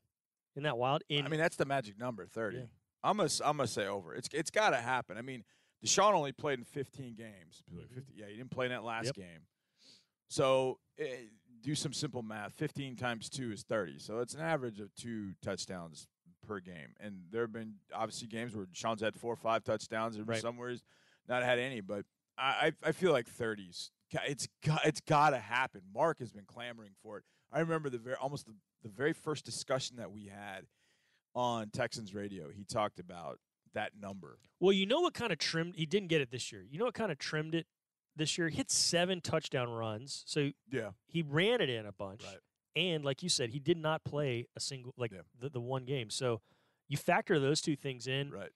Isn't 0.55 0.63
that 0.63 0.77
wild? 0.77 1.03
In 1.09 1.23
I 1.25 1.29
mean, 1.29 1.39
that's 1.39 1.55
the 1.55 1.65
magic 1.65 1.99
number, 1.99 2.25
thirty. 2.25 2.57
Yeah. 2.57 2.63
I'm 3.03 3.17
gonna 3.17 3.25
s- 3.25 3.41
I'm 3.45 3.57
gonna 3.57 3.67
say 3.67 3.85
over. 3.85 4.15
It's 4.15 4.29
it's 4.33 4.49
got 4.49 4.71
to 4.71 4.77
happen. 4.77 5.15
I 5.17 5.21
mean, 5.21 5.43
Deshaun 5.85 6.13
only 6.13 6.31
played 6.31 6.57
in 6.57 6.65
15 6.65 7.13
games. 7.13 7.61
People 7.69 7.83
are 7.83 7.87
like, 7.95 8.05
Mhm. 8.05 8.05
Yeah, 8.15 8.25
he 8.27 8.37
didn't 8.37 8.49
play 8.51 8.65
in 8.67 8.71
that 8.71 8.83
last 8.85 9.05
Yep. 9.07 9.15
game. 9.15 9.45
So 10.29 10.79
eh, 10.97 11.25
do 11.63 11.73
some 11.75 11.93
simple 11.93 12.21
math. 12.21 12.53
15 12.53 12.95
times 12.95 13.29
two 13.29 13.51
is 13.51 13.63
30. 13.63 13.97
So 13.99 14.19
it's 14.19 14.33
an 14.33 14.41
average 14.41 14.79
of 14.79 14.93
two 14.95 15.31
touchdowns 15.41 16.07
per 16.45 16.59
game. 16.59 16.93
And 16.99 17.21
there 17.31 17.41
have 17.41 17.53
been 17.53 17.75
obviously 17.93 18.27
games 18.27 18.55
where 18.55 18.67
sean's 18.73 19.01
had 19.01 19.15
four 19.15 19.33
or 19.33 19.37
five 19.37 19.63
touchdowns, 19.63 20.17
and 20.17 20.27
Right. 20.27 20.41
somewhere 20.41 20.69
he's 20.71 20.83
not 21.27 21.41
had 21.43 21.57
any. 21.59 21.81
But 21.81 22.05
I 22.37 22.73
I 22.83 22.89
I 22.89 22.91
feel 22.91 23.11
like 23.13 23.27
30s. 23.27 23.89
It's 24.27 24.47
got 24.63 24.85
it's 24.85 25.01
got 25.01 25.31
to 25.31 25.39
happen. 25.39 25.81
Mark 25.93 26.19
has 26.19 26.31
been 26.31 26.45
clamoring 26.45 26.91
for 27.01 27.17
it. 27.17 27.23
I 27.51 27.59
remember 27.61 27.89
the 27.89 27.97
very 27.97 28.15
almost 28.17 28.45
the, 28.45 28.53
the 28.83 28.89
very 28.89 29.13
first 29.13 29.45
discussion 29.45 29.95
that 29.97 30.11
we 30.11 30.25
had 30.25 30.67
on 31.33 31.69
Texans 31.69 32.13
radio. 32.13 32.49
He 32.51 32.63
talked 32.63 32.99
about 32.99 33.39
that 33.73 33.91
number. 33.99 34.37
Well, 34.59 34.73
you 34.73 34.85
know 34.85 34.99
what 35.01 35.13
kind 35.15 35.31
of 35.31 35.39
trimmed 35.39 35.75
he 35.75 35.85
didn't 35.87 36.09
get 36.09 36.21
it 36.21 36.29
this 36.29 36.51
year. 36.51 36.63
You 36.69 36.77
know 36.77 36.85
what 36.85 36.93
kind 36.93 37.11
of 37.11 37.17
trimmed 37.17 37.55
it 37.55 37.65
this 38.15 38.37
year? 38.37 38.49
He 38.49 38.57
hit 38.57 38.71
seven 38.71 39.21
touchdown 39.21 39.69
runs. 39.69 40.23
So 40.25 40.51
Yeah. 40.71 40.91
he 41.07 41.21
ran 41.21 41.61
it 41.61 41.69
in 41.69 41.85
a 41.85 41.91
bunch. 41.91 42.23
Right. 42.23 42.37
And 42.75 43.03
like 43.05 43.21
you 43.23 43.29
said, 43.29 43.51
he 43.51 43.59
did 43.59 43.77
not 43.77 44.03
play 44.03 44.47
a 44.55 44.59
single 44.59 44.93
like 44.97 45.11
Yeah. 45.11 45.21
the, 45.39 45.49
the 45.49 45.59
one 45.61 45.85
game. 45.85 46.09
So 46.09 46.41
you 46.87 46.97
factor 46.97 47.39
those 47.39 47.61
two 47.61 47.75
things 47.75 48.07
in. 48.07 48.31
Right. 48.31 48.51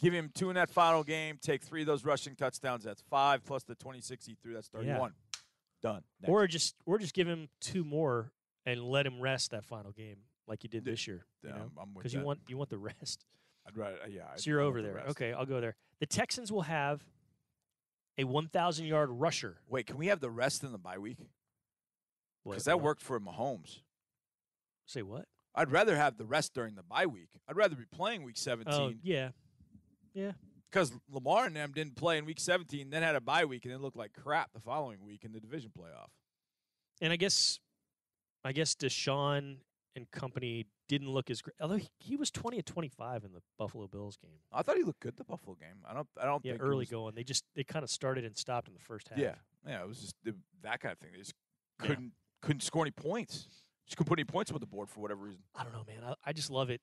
Give 0.00 0.12
him 0.12 0.30
two 0.34 0.50
in 0.50 0.56
that 0.56 0.70
final 0.70 1.04
game. 1.04 1.38
Take 1.40 1.62
three 1.62 1.82
of 1.82 1.86
those 1.86 2.04
rushing 2.04 2.34
touchdowns. 2.36 2.84
That's 2.84 3.00
five 3.02 3.44
plus 3.44 3.62
the 3.64 3.74
26 3.76 4.26
he 4.26 4.34
threw. 4.34 4.52
That's 4.54 4.68
31. 4.68 5.14
Done. 5.82 6.02
Next. 6.20 6.30
Or 6.30 6.46
just 6.46 6.74
or 6.86 6.98
just 6.98 7.14
give 7.14 7.26
him 7.28 7.48
two 7.60 7.84
more 7.84 8.32
and 8.66 8.82
let 8.82 9.06
him 9.06 9.20
rest 9.20 9.50
that 9.52 9.64
final 9.64 9.92
game 9.92 10.16
like 10.46 10.62
you 10.64 10.68
did 10.68 10.84
Yeah. 10.86 10.92
this 10.92 11.06
year. 11.06 11.26
Yeah, 11.42 11.50
you 11.50 11.54
know? 11.58 11.70
I'm- 11.78 11.94
Because 11.94 12.12
you 12.14 12.20
want 12.20 12.40
you 12.48 12.56
want 12.56 12.70
the 12.70 12.78
rest. 12.78 13.24
I'd 13.66 13.76
rather, 13.78 13.98
yeah. 14.08 14.28
I'd 14.32 14.40
So 14.40 14.50
you're 14.50 14.60
over 14.60 14.82
the 14.82 14.88
there. 14.88 15.00
Okay, 15.08 15.32
I'll 15.32 15.46
go 15.46 15.60
there. 15.60 15.74
The 16.00 16.06
Texans 16.06 16.50
will 16.52 16.62
have 16.62 17.02
a 18.18 18.24
1,000 18.24 18.86
yard 18.86 19.10
rusher. 19.10 19.58
Wait, 19.68 19.86
can 19.86 19.96
we 19.96 20.06
have 20.08 20.20
the 20.20 20.30
rest 20.30 20.62
in 20.62 20.72
the 20.72 20.78
bye 20.78 20.98
week? 20.98 21.18
Because 22.44 22.64
that 22.64 22.80
worked 22.80 23.02
for 23.02 23.18
Mahomes. 23.18 23.80
Say 24.86 25.02
what? 25.02 25.26
I'd 25.54 25.70
rather 25.72 25.96
have 25.96 26.18
the 26.18 26.24
rest 26.26 26.52
during 26.52 26.74
the 26.74 26.82
bye 26.82 27.06
week. 27.06 27.28
I'd 27.48 27.56
rather 27.56 27.76
be 27.76 27.84
playing 27.90 28.22
week 28.22 28.36
17 28.36 28.72
Oh 28.74 28.92
yeah. 29.02 29.30
yeah, 30.12 30.32
because 30.70 30.92
Lamar 31.10 31.46
and 31.46 31.56
them 31.56 31.72
didn't 31.72 31.96
play 31.96 32.18
in 32.18 32.26
week 32.26 32.40
17, 32.40 32.90
then 32.90 33.02
had 33.02 33.14
a 33.14 33.20
bye 33.20 33.44
week, 33.44 33.64
and 33.64 33.72
then 33.72 33.80
looked 33.80 33.96
like 33.96 34.12
crap 34.12 34.52
the 34.52 34.60
following 34.60 35.04
week 35.04 35.24
in 35.24 35.32
the 35.32 35.40
division 35.40 35.70
playoff. 35.76 36.08
and 37.00 37.12
I 37.12 37.16
guess, 37.16 37.60
I 38.44 38.52
guess 38.52 38.74
Deshaun 38.74 39.58
and 39.96 40.10
company 40.10 40.66
didn't 40.88 41.08
look 41.08 41.30
as 41.30 41.40
great. 41.42 41.54
Although 41.60 41.76
he, 41.76 41.88
he 41.98 42.16
was 42.16 42.30
20 42.30 42.58
of 42.58 42.64
25 42.64 43.24
in 43.24 43.32
the 43.32 43.40
Buffalo 43.58 43.86
Bills 43.86 44.16
game. 44.16 44.38
I 44.52 44.62
thought 44.62 44.76
he 44.76 44.82
looked 44.82 45.00
good 45.00 45.16
the 45.16 45.24
Buffalo 45.24 45.56
game. 45.58 45.84
I 45.88 45.94
don't. 45.94 46.08
I 46.20 46.24
don't 46.26 46.44
Yeah, 46.44 46.52
think 46.52 46.62
early 46.62 46.80
was- 46.80 46.90
going. 46.90 47.14
They 47.14 47.24
just 47.24 47.44
they 47.54 47.64
kind 47.64 47.82
of 47.82 47.90
started 47.90 48.24
and 48.24 48.36
stopped 48.36 48.68
in 48.68 48.74
the 48.74 48.80
first 48.80 49.08
half. 49.08 49.18
Yeah, 49.18 49.34
yeah, 49.66 49.82
it 49.82 49.88
was 49.88 50.00
just 50.00 50.14
it, 50.24 50.34
that 50.62 50.80
kind 50.80 50.92
of 50.92 50.98
thing. 50.98 51.10
They 51.12 51.18
just 51.18 51.34
couldn't 51.78 52.12
couldn't 52.42 52.62
score 52.62 52.82
any 52.82 52.90
points. 52.90 53.46
Just 53.86 53.96
couldn't 53.96 54.08
put 54.08 54.18
any 54.18 54.24
points 54.24 54.50
on 54.50 54.58
the 54.60 54.66
board 54.66 54.88
for 54.88 55.00
whatever 55.00 55.24
reason. 55.24 55.42
I 55.54 55.62
don't 55.62 55.72
know, 55.72 55.84
man. 55.86 56.02
I, 56.04 56.14
I 56.30 56.32
just 56.32 56.50
love 56.50 56.70
it 56.70 56.80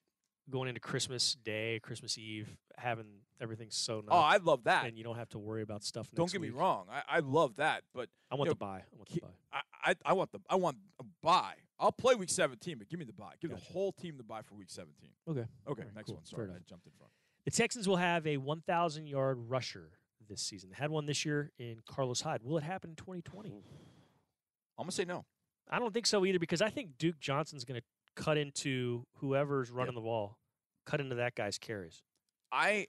going 0.50 0.68
into 0.70 0.80
Christmas 0.82 1.36
Day, 1.44 1.80
Christmas 1.82 2.18
Eve, 2.18 2.50
having 2.78 3.06
everything 3.40 3.68
so 3.72 3.96
oh, 3.98 4.02
nice. 4.02 4.10
Oh, 4.12 4.18
I 4.18 4.38
love 4.38 4.64
that. 4.66 4.86
and 4.86 4.98
you 4.98 5.04
don't 5.04 5.16
have 5.18 5.30
to 5.30 5.40
worry 5.40 5.62
about 5.62 5.84
stuff. 5.84 6.08
Don't 6.14 6.32
get 6.32 6.42
me 6.42 6.50
wrong. 6.50 6.86
I, 6.92 7.18
I 7.18 7.20
love 7.20 7.56
that, 7.58 7.84
but 7.94 8.10
I 8.32 8.36
want 8.36 8.48
you 8.48 8.54
the 8.54 8.58
bye. 8.58 8.84
I 8.92 8.96
want 8.98 9.10
the 9.10 9.20
bye. 9.22 9.28
I, 9.54 9.62
I 9.92 9.96
I 10.06 10.14
want 10.14 10.32
the 10.32 10.40
I 10.50 10.56
want 10.56 10.78
a 11.00 11.04
bye. 11.22 11.54
I'll 11.82 11.92
play 11.92 12.14
week 12.16 12.30
17, 12.30 12.78
but 12.78 12.88
give 12.90 13.00
me 13.00 13.06
the 13.06 13.12
bye. 13.14 13.34
Give 13.42 13.50
Gotcha. 13.52 13.64
the 13.66 13.72
whole 13.74 13.92
team 13.92 14.16
the 14.18 14.24
bye 14.24 14.44
for 14.44 14.54
week 14.56 14.70
17. 14.70 15.10
Okay. 15.28 15.40
Okay, 15.40 15.48
Alright, 15.68 15.96
next 15.96 16.08
cool. 16.08 16.16
one. 16.16 16.24
Fair 16.24 16.38
Sorry, 16.38 16.48
I 16.48 16.52
enough. 16.52 16.66
jumped 16.68 16.86
in 16.86 16.92
front. 16.98 17.12
The 17.46 17.52
Texans 17.52 17.88
will 17.88 17.98
have 17.98 18.26
a 18.28 18.38
1,000 18.38 19.08
yard 19.08 19.38
rusher 19.50 19.90
this 20.30 20.42
season. 20.42 20.70
They 20.70 20.76
had 20.76 20.92
one 20.92 21.08
this 21.08 21.26
year 21.26 21.52
in 21.58 21.82
Carlos 21.90 22.22
Hyde. 22.22 22.44
Will 22.44 22.58
it 22.58 22.64
happen 22.64 22.92
in 22.92 22.96
2020? 22.96 23.50
I'm 23.50 24.84
gonna 24.84 24.92
say 24.92 25.06
no. 25.06 25.26
I 25.70 25.80
don't 25.80 25.94
think 25.94 26.06
so 26.06 26.26
either 26.26 26.40
because 26.40 26.62
I 26.62 26.70
think 26.70 26.98
Duke 26.98 27.20
Johnson's 27.20 27.66
going 27.66 27.80
to 27.80 27.86
cut 28.22 28.38
into 28.38 29.06
whoever's 29.18 29.72
running 29.72 29.96
the 29.96 30.02
ball, 30.02 30.38
cut 30.86 31.00
into 31.00 31.16
that 31.16 31.34
guy's 31.36 31.58
carries. 31.58 32.04
I 32.52 32.88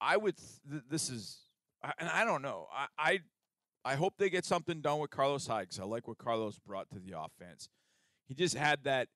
I 0.00 0.16
would. 0.18 0.36
Th- 0.36 0.50
th- 0.70 0.82
this 0.90 1.08
is, 1.10 1.38
I- 1.82 1.94
and 1.98 2.08
I 2.10 2.24
don't 2.24 2.42
know. 2.42 2.66
I, 2.72 2.86
I 2.98 3.20
I 3.84 3.94
hope 3.94 4.14
they 4.18 4.28
get 4.28 4.44
something 4.44 4.80
done 4.80 4.98
with 4.98 5.10
Carlos 5.10 5.46
Hyde 5.46 5.70
'cause 5.70 5.80
I 5.80 5.84
like 5.84 6.06
what 6.08 6.18
Carlos 6.18 6.58
brought 6.58 6.90
to 6.90 6.98
the 6.98 7.18
offense. 7.18 7.68
He 8.26 8.34
just 8.34 8.56
had 8.56 8.84
that. 8.84 9.08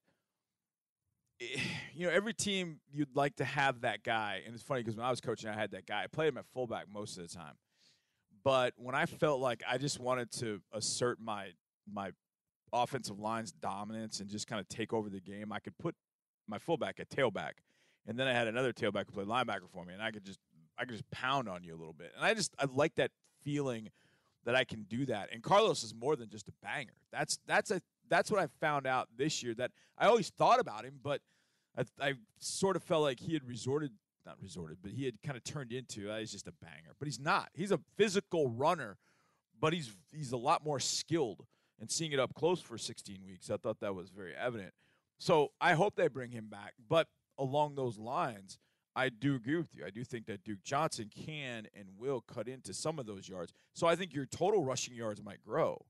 eh, 1.40 1.60
You 1.94 2.06
know, 2.06 2.12
every 2.12 2.32
team 2.32 2.78
you'd 2.92 3.16
like 3.16 3.34
to 3.36 3.44
have 3.44 3.80
that 3.80 4.04
guy, 4.04 4.42
and 4.46 4.54
it's 4.54 4.62
funny 4.62 4.82
because 4.82 4.96
when 4.96 5.04
I 5.04 5.10
was 5.10 5.20
coaching, 5.20 5.50
I 5.50 5.54
had 5.54 5.72
that 5.72 5.84
guy. 5.84 6.04
I 6.04 6.06
played 6.06 6.28
him 6.28 6.38
at 6.38 6.44
fullback 6.54 6.86
most 6.92 7.18
of 7.18 7.28
the 7.28 7.34
time, 7.34 7.54
but 8.44 8.74
when 8.76 8.94
I 8.94 9.04
felt 9.06 9.40
like 9.40 9.64
I 9.68 9.78
just 9.78 9.98
wanted 9.98 10.30
to 10.32 10.60
assert 10.72 11.18
my 11.20 11.48
my 11.92 12.12
offensive 12.72 13.18
line's 13.18 13.50
dominance 13.50 14.20
and 14.20 14.30
just 14.30 14.46
kind 14.46 14.60
of 14.60 14.68
take 14.68 14.92
over 14.92 15.08
the 15.08 15.20
game, 15.20 15.50
I 15.52 15.58
could 15.58 15.76
put 15.76 15.96
my 16.46 16.58
fullback 16.58 17.00
at 17.00 17.08
tailback 17.08 17.54
and 18.06 18.18
then 18.18 18.28
I 18.28 18.32
had 18.32 18.46
another 18.46 18.72
tailback 18.72 19.06
who 19.06 19.12
played 19.12 19.26
linebacker 19.26 19.68
for 19.72 19.84
me, 19.84 19.92
and 19.94 20.02
I 20.02 20.10
could 20.12 20.24
just 20.24 20.38
I 20.78 20.82
could 20.84 20.92
just 20.92 21.10
pound 21.10 21.48
on 21.48 21.64
you 21.64 21.74
a 21.74 21.78
little 21.78 21.92
bit, 21.92 22.12
and 22.16 22.24
I 22.24 22.32
just 22.34 22.54
I 22.60 22.66
like 22.72 22.94
that 22.94 23.10
feeling 23.42 23.90
that 24.44 24.54
I 24.54 24.62
can 24.64 24.84
do 24.84 25.04
that. 25.06 25.30
And 25.32 25.42
Carlos 25.42 25.82
is 25.82 25.94
more 25.94 26.14
than 26.16 26.30
just 26.30 26.48
a 26.48 26.52
banger. 26.62 26.94
That's 27.12 27.38
that's 27.46 27.70
a 27.72 27.80
that's 28.08 28.30
what 28.30 28.40
I 28.40 28.48
found 28.60 28.86
out 28.86 29.08
this 29.16 29.42
year 29.42 29.54
that 29.54 29.70
I 29.96 30.06
always 30.06 30.30
thought 30.30 30.60
about 30.60 30.84
him, 30.84 31.00
but 31.02 31.20
I, 31.76 31.84
I 32.00 32.14
sort 32.38 32.76
of 32.76 32.82
felt 32.82 33.02
like 33.02 33.20
he 33.20 33.32
had 33.32 33.44
resorted, 33.46 33.92
not 34.26 34.36
resorted, 34.42 34.78
but 34.82 34.92
he 34.92 35.04
had 35.04 35.20
kind 35.22 35.36
of 35.36 35.44
turned 35.44 35.72
into, 35.72 36.10
uh, 36.10 36.18
he's 36.18 36.32
just 36.32 36.46
a 36.46 36.52
banger. 36.52 36.94
But 36.98 37.06
he's 37.06 37.20
not. 37.20 37.48
He's 37.54 37.72
a 37.72 37.80
physical 37.96 38.48
runner, 38.48 38.96
but 39.60 39.72
he's 39.72 39.94
he's 40.12 40.32
a 40.32 40.36
lot 40.36 40.64
more 40.64 40.80
skilled. 40.80 41.44
And 41.80 41.90
seeing 41.90 42.10
it 42.12 42.18
up 42.18 42.34
close 42.34 42.60
for 42.60 42.76
16 42.76 43.18
weeks, 43.24 43.50
I 43.50 43.56
thought 43.56 43.80
that 43.80 43.94
was 43.94 44.10
very 44.10 44.34
evident. 44.34 44.72
So 45.18 45.52
I 45.60 45.74
hope 45.74 45.94
they 45.94 46.08
bring 46.08 46.32
him 46.32 46.48
back. 46.48 46.74
But 46.88 47.06
along 47.38 47.76
those 47.76 47.98
lines, 47.98 48.58
I 48.96 49.10
do 49.10 49.36
agree 49.36 49.56
with 49.56 49.74
you. 49.76 49.84
I 49.86 49.90
do 49.90 50.02
think 50.02 50.26
that 50.26 50.42
Duke 50.42 50.62
Johnson 50.64 51.08
can 51.14 51.68
and 51.74 51.86
will 51.96 52.20
cut 52.20 52.48
into 52.48 52.74
some 52.74 52.98
of 52.98 53.06
those 53.06 53.28
yards. 53.28 53.52
So 53.72 53.86
I 53.86 53.94
think 53.94 54.12
your 54.12 54.26
total 54.26 54.64
rushing 54.64 54.94
yards 54.94 55.22
might 55.22 55.40
grow, 55.40 55.84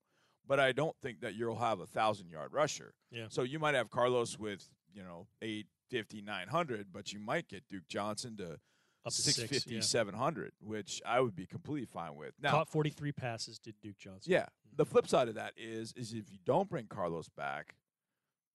but 0.48 0.58
I 0.58 0.72
don't 0.72 0.96
think 1.02 1.20
that 1.20 1.34
you'll 1.34 1.54
have 1.56 1.78
a 1.80 1.86
thousand 1.86 2.30
yard 2.30 2.52
rusher. 2.52 2.94
Yeah. 3.12 3.26
So 3.28 3.42
you 3.42 3.58
might 3.58 3.74
have 3.74 3.90
Carlos 3.90 4.38
with 4.38 4.66
you 4.92 5.02
know 5.04 5.26
eight 5.42 5.66
fifty 5.90 6.22
nine 6.22 6.48
hundred, 6.48 6.86
but 6.92 7.12
you 7.12 7.20
might 7.20 7.48
get 7.48 7.68
Duke 7.68 7.86
Johnson 7.88 8.36
to. 8.38 8.58
Up 9.06 9.12
to 9.12 9.22
650, 9.22 9.70
six, 9.70 9.72
yeah. 9.72 9.80
700, 10.00 10.52
which 10.60 11.00
I 11.06 11.20
would 11.20 11.36
be 11.36 11.46
completely 11.46 11.86
fine 11.86 12.16
with. 12.16 12.34
Now, 12.42 12.50
Caught 12.50 12.68
43 12.68 13.12
passes, 13.12 13.58
did 13.60 13.76
Duke 13.80 13.96
Johnson. 13.96 14.30
yeah. 14.32 14.40
Mm-hmm. 14.40 14.76
The 14.76 14.84
flip 14.84 15.06
side 15.06 15.28
of 15.28 15.36
that 15.36 15.52
is 15.56 15.92
is 15.96 16.12
if 16.12 16.30
you 16.32 16.38
don't 16.44 16.68
bring 16.68 16.86
Carlos 16.88 17.28
back 17.28 17.76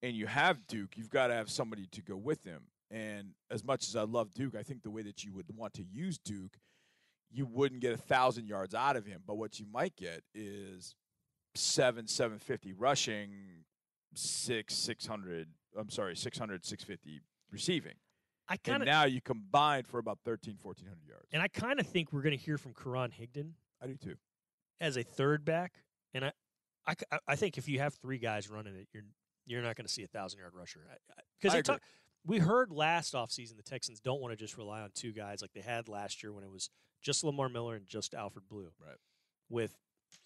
and 0.04 0.14
you 0.16 0.28
have 0.28 0.68
Duke, 0.68 0.98
you've 0.98 1.10
got 1.10 1.28
to 1.28 1.34
have 1.34 1.50
somebody 1.50 1.88
to 1.94 2.02
go 2.02 2.18
with 2.18 2.44
him. 2.44 2.64
And 2.92 3.30
as 3.50 3.64
much 3.64 3.88
as 3.88 3.96
I 3.96 4.04
love 4.04 4.34
Duke, 4.34 4.54
I 4.56 4.64
think 4.64 4.84
the 4.84 4.92
way 4.92 5.02
that 5.04 5.24
you 5.24 5.34
would 5.34 5.46
want 5.56 5.74
to 5.76 5.84
use 5.84 6.18
Duke, 6.20 6.58
you 7.32 7.46
wouldn't 7.46 7.82
get 7.82 7.94
a 7.94 7.98
thousand 7.98 8.48
yards 8.48 8.76
out 8.76 8.96
of 8.98 9.06
him. 9.06 9.22
But 9.26 9.38
what 9.38 9.60
you 9.60 9.66
might 9.74 9.96
get 9.96 10.24
is 10.36 10.94
seven, 11.56 12.08
seven 12.08 12.40
fifty 12.40 12.74
rushing, 12.74 13.32
six, 14.14 14.76
six 14.76 15.06
hundred 15.06 15.50
I'm 15.78 15.90
sorry, 15.90 16.16
600, 16.16 16.64
650 16.66 17.22
receiving. 17.52 17.94
I 18.48 18.54
And 18.54 18.64
kind 18.64 18.84
of 18.84 18.88
now 18.88 19.06
you 19.06 19.22
combined 19.22 19.88
for 19.88 19.98
about 20.00 20.20
13, 20.26 20.58
1400 20.62 21.08
yards. 21.08 21.28
and 21.32 21.42
I 21.42 21.48
kind 21.48 21.80
of 21.80 21.88
think 21.88 22.12
we're 22.14 22.22
going 22.22 22.38
to 22.38 22.44
hear 22.44 22.58
from 22.58 22.74
Karan 22.74 23.12
Higdon 23.12 23.54
I 23.82 23.88
do 23.88 23.96
too. 23.96 24.16
as 24.80 24.98
a 24.98 25.04
third 25.04 25.46
back, 25.46 25.74
and 26.14 26.26
I, 26.26 26.32
I, 26.86 27.20
I 27.28 27.36
think 27.36 27.58
if 27.58 27.68
you 27.68 27.80
have 27.80 27.96
three 27.96 28.18
guys 28.18 28.50
running 28.50 28.76
it, 28.76 28.88
you're 28.94 29.04
you're 29.46 29.62
not 29.62 29.76
going 29.76 29.88
to 29.88 29.92
see 29.92 30.04
a 30.04 30.08
thousand 30.08 30.40
yard 30.40 30.54
rusher 30.56 30.80
because 31.42 31.60
talk. 31.64 31.82
We 32.26 32.40
heard 32.40 32.72
last 32.72 33.14
offseason 33.14 33.58
the 33.58 33.64
Texans 33.64 34.00
don't 34.00 34.22
want 34.22 34.32
to 34.32 34.38
just 34.38 34.58
rely 34.58 34.82
on 34.82 34.92
two 34.94 35.12
guys 35.12 35.42
like 35.42 35.52
they 35.54 35.62
had 35.62 35.90
last 35.90 36.24
year 36.24 36.32
when 36.32 36.44
it 36.44 36.52
was 36.52 36.70
just 37.02 37.24
Lamar 37.24 37.50
Miller 37.50 37.76
and 37.76 37.86
just 37.86 38.14
Alfred 38.14 38.48
Blue, 38.48 38.72
Right. 38.80 38.96
With 39.50 39.76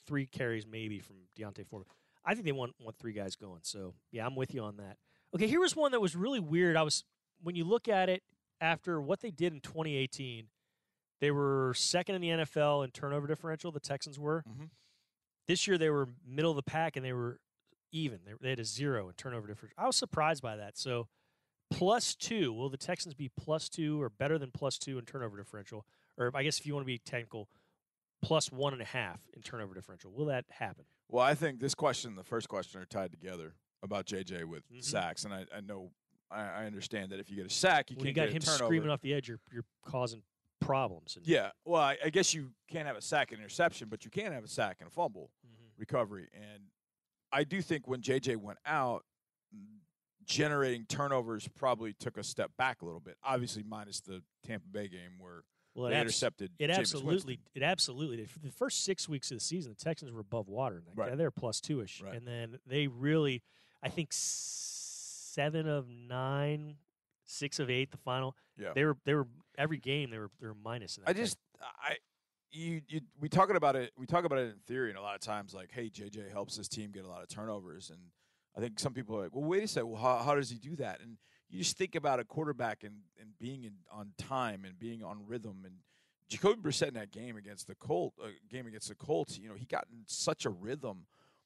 three 0.05 0.25
carries 0.25 0.65
maybe 0.65 0.99
from 0.99 1.15
D'Onta 1.35 1.65
Foreman. 1.65 1.87
I 2.25 2.33
think 2.33 2.45
they 2.45 2.51
want 2.51 2.73
want 2.83 2.97
three 2.97 3.13
guys 3.13 3.35
going. 3.35 3.59
So 3.63 3.93
yeah, 4.11 4.25
I'm 4.25 4.35
with 4.35 4.53
you 4.53 4.61
on 4.63 4.77
that. 4.77 4.97
Okay, 5.35 5.47
here 5.47 5.59
was 5.59 5.75
one 5.75 5.91
that 5.91 6.01
was 6.01 6.15
really 6.15 6.39
weird. 6.39 6.75
I 6.77 6.83
was 6.83 7.03
when 7.41 7.55
you 7.55 7.63
look 7.63 7.87
at 7.87 8.09
it 8.09 8.23
after 8.59 8.99
what 9.01 9.19
they 9.21 9.31
did 9.31 9.53
in 9.53 9.59
2018, 9.61 10.47
they 11.21 11.31
were 11.31 11.73
second 11.75 12.15
in 12.15 12.21
the 12.21 12.29
NFL 12.29 12.83
in 12.83 12.91
turnover 12.91 13.27
differential. 13.27 13.71
The 13.71 13.79
Texans 13.79 14.19
were. 14.19 14.43
Mhm. 14.47 14.69
This 15.47 15.67
year 15.67 15.77
they 15.77 15.89
were 15.89 16.09
middle 16.25 16.51
of 16.51 16.57
the 16.57 16.63
pack 16.63 16.95
and 16.95 17.05
they 17.05 17.13
were 17.13 17.39
even. 17.91 18.19
They, 18.25 18.33
they 18.41 18.49
had 18.49 18.59
a 18.59 18.65
zero 18.65 19.07
in 19.07 19.13
turnover 19.13 19.47
differential. 19.47 19.75
I 19.77 19.85
was 19.87 19.95
surprised 19.95 20.41
by 20.43 20.57
that. 20.57 20.77
So 20.77 21.07
plus 21.71 22.15
two. 22.15 22.51
Will 22.53 22.69
the 22.69 22.77
Texans 22.77 23.13
be 23.13 23.29
plus 23.29 23.69
two 23.69 24.01
or 24.01 24.09
better 24.09 24.37
than 24.37 24.51
plus 24.51 24.77
two 24.77 24.97
in 24.97 25.05
turnover 25.05 25.37
differential? 25.37 25.85
Or 26.17 26.31
I 26.33 26.43
guess 26.43 26.59
if 26.59 26.65
you 26.65 26.73
want 26.73 26.83
to 26.83 26.87
be 26.87 26.97
technical, 26.97 27.47
plus 28.21 28.51
one 28.51 28.73
and 28.73 28.81
a 28.81 28.85
half 28.85 29.21
in 29.33 29.41
turnover 29.41 29.73
differential. 29.73 30.11
Will 30.11 30.25
that 30.25 30.45
happen? 30.49 30.85
Well, 31.09 31.23
I 31.23 31.35
think 31.35 31.59
this 31.59 31.75
question 31.75 32.09
and 32.09 32.17
the 32.17 32.23
first 32.23 32.49
question 32.49 32.81
are 32.81 32.85
tied 32.85 33.11
together 33.11 33.53
about 33.83 34.05
JJ 34.05 34.43
with 34.45 34.63
Mhm. 34.71 34.83
sacks, 34.83 35.23
and 35.25 35.33
I, 35.33 35.45
I 35.55 35.61
know 35.61 35.91
I, 36.29 36.41
I 36.41 36.65
understand 36.65 37.11
that 37.11 37.19
if 37.21 37.29
you 37.29 37.37
get 37.37 37.45
a 37.45 37.49
sack, 37.49 37.89
you 37.89 37.95
when 37.95 38.05
can't 38.07 38.15
got 38.17 38.21
get 38.23 38.31
him 38.31 38.37
a 38.37 38.45
turnover. 38.45 38.65
screaming 38.65 38.89
off 38.89 38.99
the 39.01 39.13
edge, 39.13 39.29
you're 39.29 39.39
you're 39.51 39.63
causing 39.85 40.23
problems. 40.59 41.17
Yeah, 41.23 41.51
well, 41.63 41.81
I, 41.81 41.97
I 42.03 42.09
guess 42.09 42.33
you 42.33 42.51
can't 42.69 42.87
have 42.87 42.97
a 42.97 43.01
sack 43.01 43.31
and 43.31 43.39
interception, 43.39 43.87
but 43.89 44.03
you 44.03 44.11
can 44.11 44.31
have 44.33 44.43
a 44.43 44.47
sack 44.49 44.77
and 44.81 44.87
a 44.87 44.91
fumble 44.91 45.31
Mhm. 45.45 45.69
recovery. 45.77 46.27
And 46.33 46.63
I 47.31 47.43
do 47.45 47.61
think 47.61 47.87
when 47.87 48.01
JJ 48.01 48.35
went 48.37 48.57
out, 48.65 49.05
generating 50.25 50.85
turnovers 50.85 51.47
probably 51.47 51.93
took 51.93 52.17
a 52.17 52.23
step 52.23 52.51
back 52.57 52.81
a 52.81 52.85
little 52.85 52.99
bit. 52.99 53.17
Obviously, 53.23 53.63
minus 53.63 54.01
the 54.01 54.21
Tampa 54.43 54.67
Bay 54.67 54.87
game 54.89 55.19
where 55.19 55.43
Well, 55.77 55.87
it 55.87 55.93
abs- 55.93 56.01
intercepted. 56.01 56.51
It 56.59 56.69
absolutely, 56.71 57.09
Winston. 57.35 57.37
it 57.55 57.63
absolutely 57.63 58.17
did. 58.17 58.29
For 58.31 58.39
the 58.39 58.51
first 58.51 58.83
six 58.83 59.07
weeks 59.07 59.29
of 59.31 59.37
the 59.37 59.43
season, 59.43 59.73
the 59.77 59.83
Texans 59.83 60.11
were 60.11 60.19
above 60.21 60.49
water. 60.49 60.81
Right. 60.95 61.15
They're 61.17 61.31
plus 61.31 61.61
two 61.61 61.81
ish, 61.81 62.01
Right. 62.01 62.15
and 62.15 62.27
then 62.27 62.59
they 62.65 62.87
really, 62.87 63.43
I 63.83 63.89
think 63.89 64.09
seven 64.11 65.67
of 65.67 65.87
nine, 65.89 66.75
six 67.25 67.59
of 67.59 67.69
eight, 67.69 67.91
the 67.91 67.97
final. 67.97 68.35
Yeah. 68.57 68.73
They 68.73 68.85
were 68.85 68.97
they 69.05 69.13
were 69.13 69.27
every 69.57 69.77
game 69.77 70.09
they 70.09 70.17
were 70.17 70.31
they 70.41 70.47
were 70.47 70.55
minus. 70.55 70.97
In 70.97 71.03
that 71.03 71.11
I 71.11 71.13
thing. 71.13 71.23
just 71.23 71.37
I 71.61 71.95
you 72.51 72.81
you 72.87 73.01
we 73.19 73.29
talking 73.29 73.55
about 73.55 73.75
it 73.75 73.91
we 73.97 74.05
talk 74.07 74.23
about 74.25 74.39
it 74.39 74.47
in 74.49 74.55
theory 74.67 74.89
and 74.89 74.97
a 74.97 75.01
lot 75.01 75.15
of 75.15 75.21
times 75.21 75.53
like 75.53 75.69
hey 75.71 75.89
JJ 75.89 76.31
helps 76.31 76.55
this 76.57 76.67
team 76.67 76.91
get 76.91 77.03
a 77.05 77.07
lot 77.07 77.21
of 77.21 77.27
turnovers 77.27 77.89
and 77.91 77.99
I 78.55 78.61
think 78.61 78.79
some 78.79 78.93
people 78.93 79.17
are 79.17 79.23
like 79.23 79.35
well 79.35 79.43
wait 79.43 79.63
a 79.63 79.67
second 79.67 79.89
well 79.91 80.01
how, 80.01 80.17
how 80.23 80.33
does 80.35 80.49
he 80.49 80.57
do 80.57 80.75
that 80.77 81.01
and 81.01 81.17
you 81.49 81.59
just 81.59 81.77
think 81.77 81.95
about 81.95 82.19
a 82.19 82.23
quarterback 82.23 82.83
and 82.83 82.95
and 83.19 83.29
being 83.39 83.63
in, 83.63 83.73
on 83.91 84.11
time 84.17 84.63
and 84.65 84.77
being 84.79 85.03
on 85.03 85.25
rhythm 85.27 85.61
and 85.65 85.75
Jacoby 86.29 86.61
Brissett 86.61 86.89
in 86.89 86.93
that 86.95 87.11
game 87.11 87.37
against 87.37 87.67
the 87.67 87.75
Colt 87.75 88.13
uh, 88.23 88.27
game 88.49 88.67
against 88.67 88.89
the 88.89 88.95
Colts 88.95 89.37
you 89.39 89.47
know 89.49 89.55
he 89.55 89.65
got 89.65 89.85
in 89.91 90.03
such 90.07 90.45
a 90.45 90.49
rhythm 90.49 91.05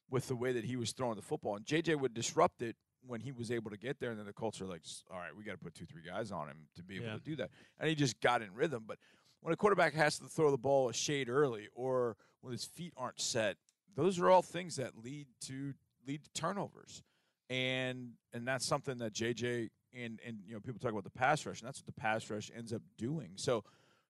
with 0.09 0.27
the 0.27 0.35
way 0.35 0.51
that 0.53 0.65
he 0.65 0.75
was 0.75 0.91
throwing 0.91 1.15
the 1.15 1.21
football 1.21 1.55
and 1.55 1.65
JJ 1.65 1.99
would 1.99 2.13
disrupt 2.13 2.61
it 2.61 2.75
when 3.05 3.19
he 3.21 3.31
was 3.31 3.49
able 3.51 3.71
to 3.71 3.77
get 3.77 3.99
there 3.99 4.11
and 4.11 4.19
then 4.19 4.25
the 4.25 4.33
Colts 4.33 4.59
are 4.61 4.65
like 4.65 4.81
all 5.11 5.17
right 5.19 5.35
we 5.37 5.43
got 5.43 5.53
to 5.53 5.57
put 5.57 5.73
two 5.75 5.85
three 5.85 6.03
guys 6.05 6.31
on 6.31 6.47
him 6.47 6.57
to 6.75 6.83
be 6.83 6.95
able 6.97 7.05
Yeah. 7.07 7.13
to 7.13 7.19
do 7.19 7.35
that 7.37 7.49
and 7.79 7.89
he 7.89 7.95
just 7.95 8.19
got 8.21 8.41
in 8.41 8.53
rhythm 8.53 8.83
but 8.87 8.97
when 9.41 9.53
a 9.53 9.57
quarterback 9.57 9.93
has 9.95 10.19
to 10.19 10.25
throw 10.27 10.51
the 10.51 10.57
ball 10.57 10.89
a 10.89 10.93
shade 10.93 11.27
early 11.29 11.67
or 11.73 12.15
when 12.41 12.51
his 12.51 12.63
feet 12.63 12.93
aren't 12.95 13.19
set, 13.19 13.57
those 13.95 14.19
are 14.19 14.29
all 14.29 14.43
things 14.43 14.75
that 14.75 14.91
lead 15.03 15.25
to 15.41 15.73
lead 16.07 16.23
to 16.23 16.29
turnovers. 16.39 17.01
And 17.49 18.11
and 18.33 18.47
that's 18.47 18.65
something 18.67 18.97
that 18.99 19.13
JJ 19.13 19.69
and 19.93 20.19
and 20.25 20.39
you 20.45 20.53
know 20.53 20.59
people 20.59 20.79
talk 20.79 20.91
about 20.91 21.03
the 21.03 21.09
pass 21.09 21.45
rush, 21.45 21.59
and 21.59 21.67
that's 21.67 21.79
what 21.79 21.85
the 21.85 22.01
pass 22.01 22.29
rush 22.29 22.51
ends 22.55 22.73
up 22.73 22.81
doing. 22.97 23.31
So 23.35 23.63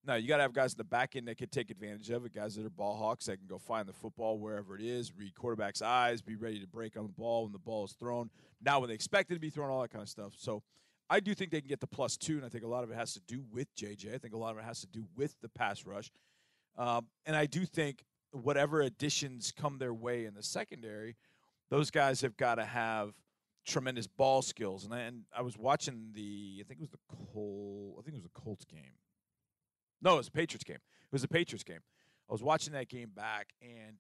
now 0.06 0.16
you 0.16 0.28
got 0.28 0.38
to 0.38 0.44
have 0.44 0.54
guys 0.54 0.74
in 0.74 0.78
the 0.78 0.84
back 0.84 1.16
end 1.16 1.28
that 1.28 1.38
can 1.38 1.50
take 1.50 1.70
advantage 1.70 2.10
of 2.10 2.26
it, 2.26 2.34
guys 2.34 2.56
that 2.56 2.66
are 2.66 2.70
ball 2.70 2.98
hawks 2.98 3.26
that 3.26 3.38
can 3.38 3.48
go 3.48 3.60
find 3.60 3.88
the 3.88 3.94
football 3.94 4.40
wherever 4.40 4.76
it 4.76 4.82
is, 4.82 5.16
read 5.16 5.36
quarterback's 5.36 5.82
eyes, 5.82 6.22
be 6.22 6.36
ready 6.36 6.60
to 6.60 6.68
break 6.68 6.98
on 6.98 7.06
the 7.06 7.14
ball 7.14 7.44
when 7.44 7.52
the 7.52 7.60
ball 7.60 7.86
is 7.86 7.94
thrown. 7.94 8.30
Now 8.64 8.80
when 8.80 8.90
they 8.90 8.96
expect 8.96 9.30
it 9.32 9.36
to 9.36 9.40
be 9.40 9.52
thrown, 9.52 9.70
all 9.70 9.82
that 9.82 9.92
kind 9.92 10.02
of 10.02 10.10
stuff. 10.10 10.34
So 10.38 10.64
I 11.10 11.20
do 11.20 11.36
think 11.36 11.52
they 11.52 11.62
can 11.62 11.68
get 11.68 11.82
the 11.82 11.88
plus 11.88 12.18
two, 12.18 12.38
and 12.38 12.46
I 12.46 12.50
think 12.50 12.64
a 12.64 12.68
lot 12.68 12.84
of 12.84 12.90
it 12.90 12.96
has 12.96 13.14
to 13.14 13.20
do 13.28 13.44
with 13.52 13.68
JJ. 13.76 14.16
I 14.16 14.18
think 14.18 14.34
a 14.34 14.38
lot 14.38 14.52
of 14.52 14.58
it 14.58 14.64
has 14.64 14.82
to 14.82 14.88
do 14.88 15.06
with 15.16 15.36
the 15.42 15.50
pass 15.50 15.86
rush. 15.86 16.10
Um, 16.78 17.08
and 17.26 17.36
I 17.36 17.46
do 17.46 17.66
think 17.66 18.04
whatever 18.32 18.82
additions 18.82 19.52
come 19.52 19.78
their 19.78 19.94
way 19.94 20.26
in 20.26 20.34
the 20.34 20.42
secondary, 20.42 21.16
those 21.70 21.92
guys 21.92 22.22
have 22.22 22.38
got 22.38 22.56
to 22.56 22.66
have 22.66 23.14
tremendous 23.66 24.08
ball 24.08 24.42
skills. 24.42 24.86
And 24.86 24.94
I, 24.94 25.00
and 25.02 25.24
I 25.36 25.42
was 25.42 25.58
watching 25.58 26.12
the, 26.14 26.58
I 26.60 26.64
think 26.64 26.80
it 26.80 26.82
was 26.82 26.90
the 26.90 27.16
Col, 27.34 27.96
I 28.00 28.02
think 28.02 28.14
it 28.14 28.18
was 28.18 28.24
the 28.24 28.42
Colts 28.42 28.66
game. 28.66 28.96
No, 30.02 30.16
it 30.16 30.18
was 30.18 30.26
the 30.28 30.32
Patriots 30.32 30.64
game. 30.64 30.78
It 30.78 31.12
was 31.12 31.22
the 31.22 31.28
Patriots 31.28 31.64
game. 31.64 31.82
I 32.30 32.34
was 32.34 32.42
watching 32.42 32.74
that 32.74 32.90
game 32.90 33.12
back, 33.16 33.50
and 33.62 33.98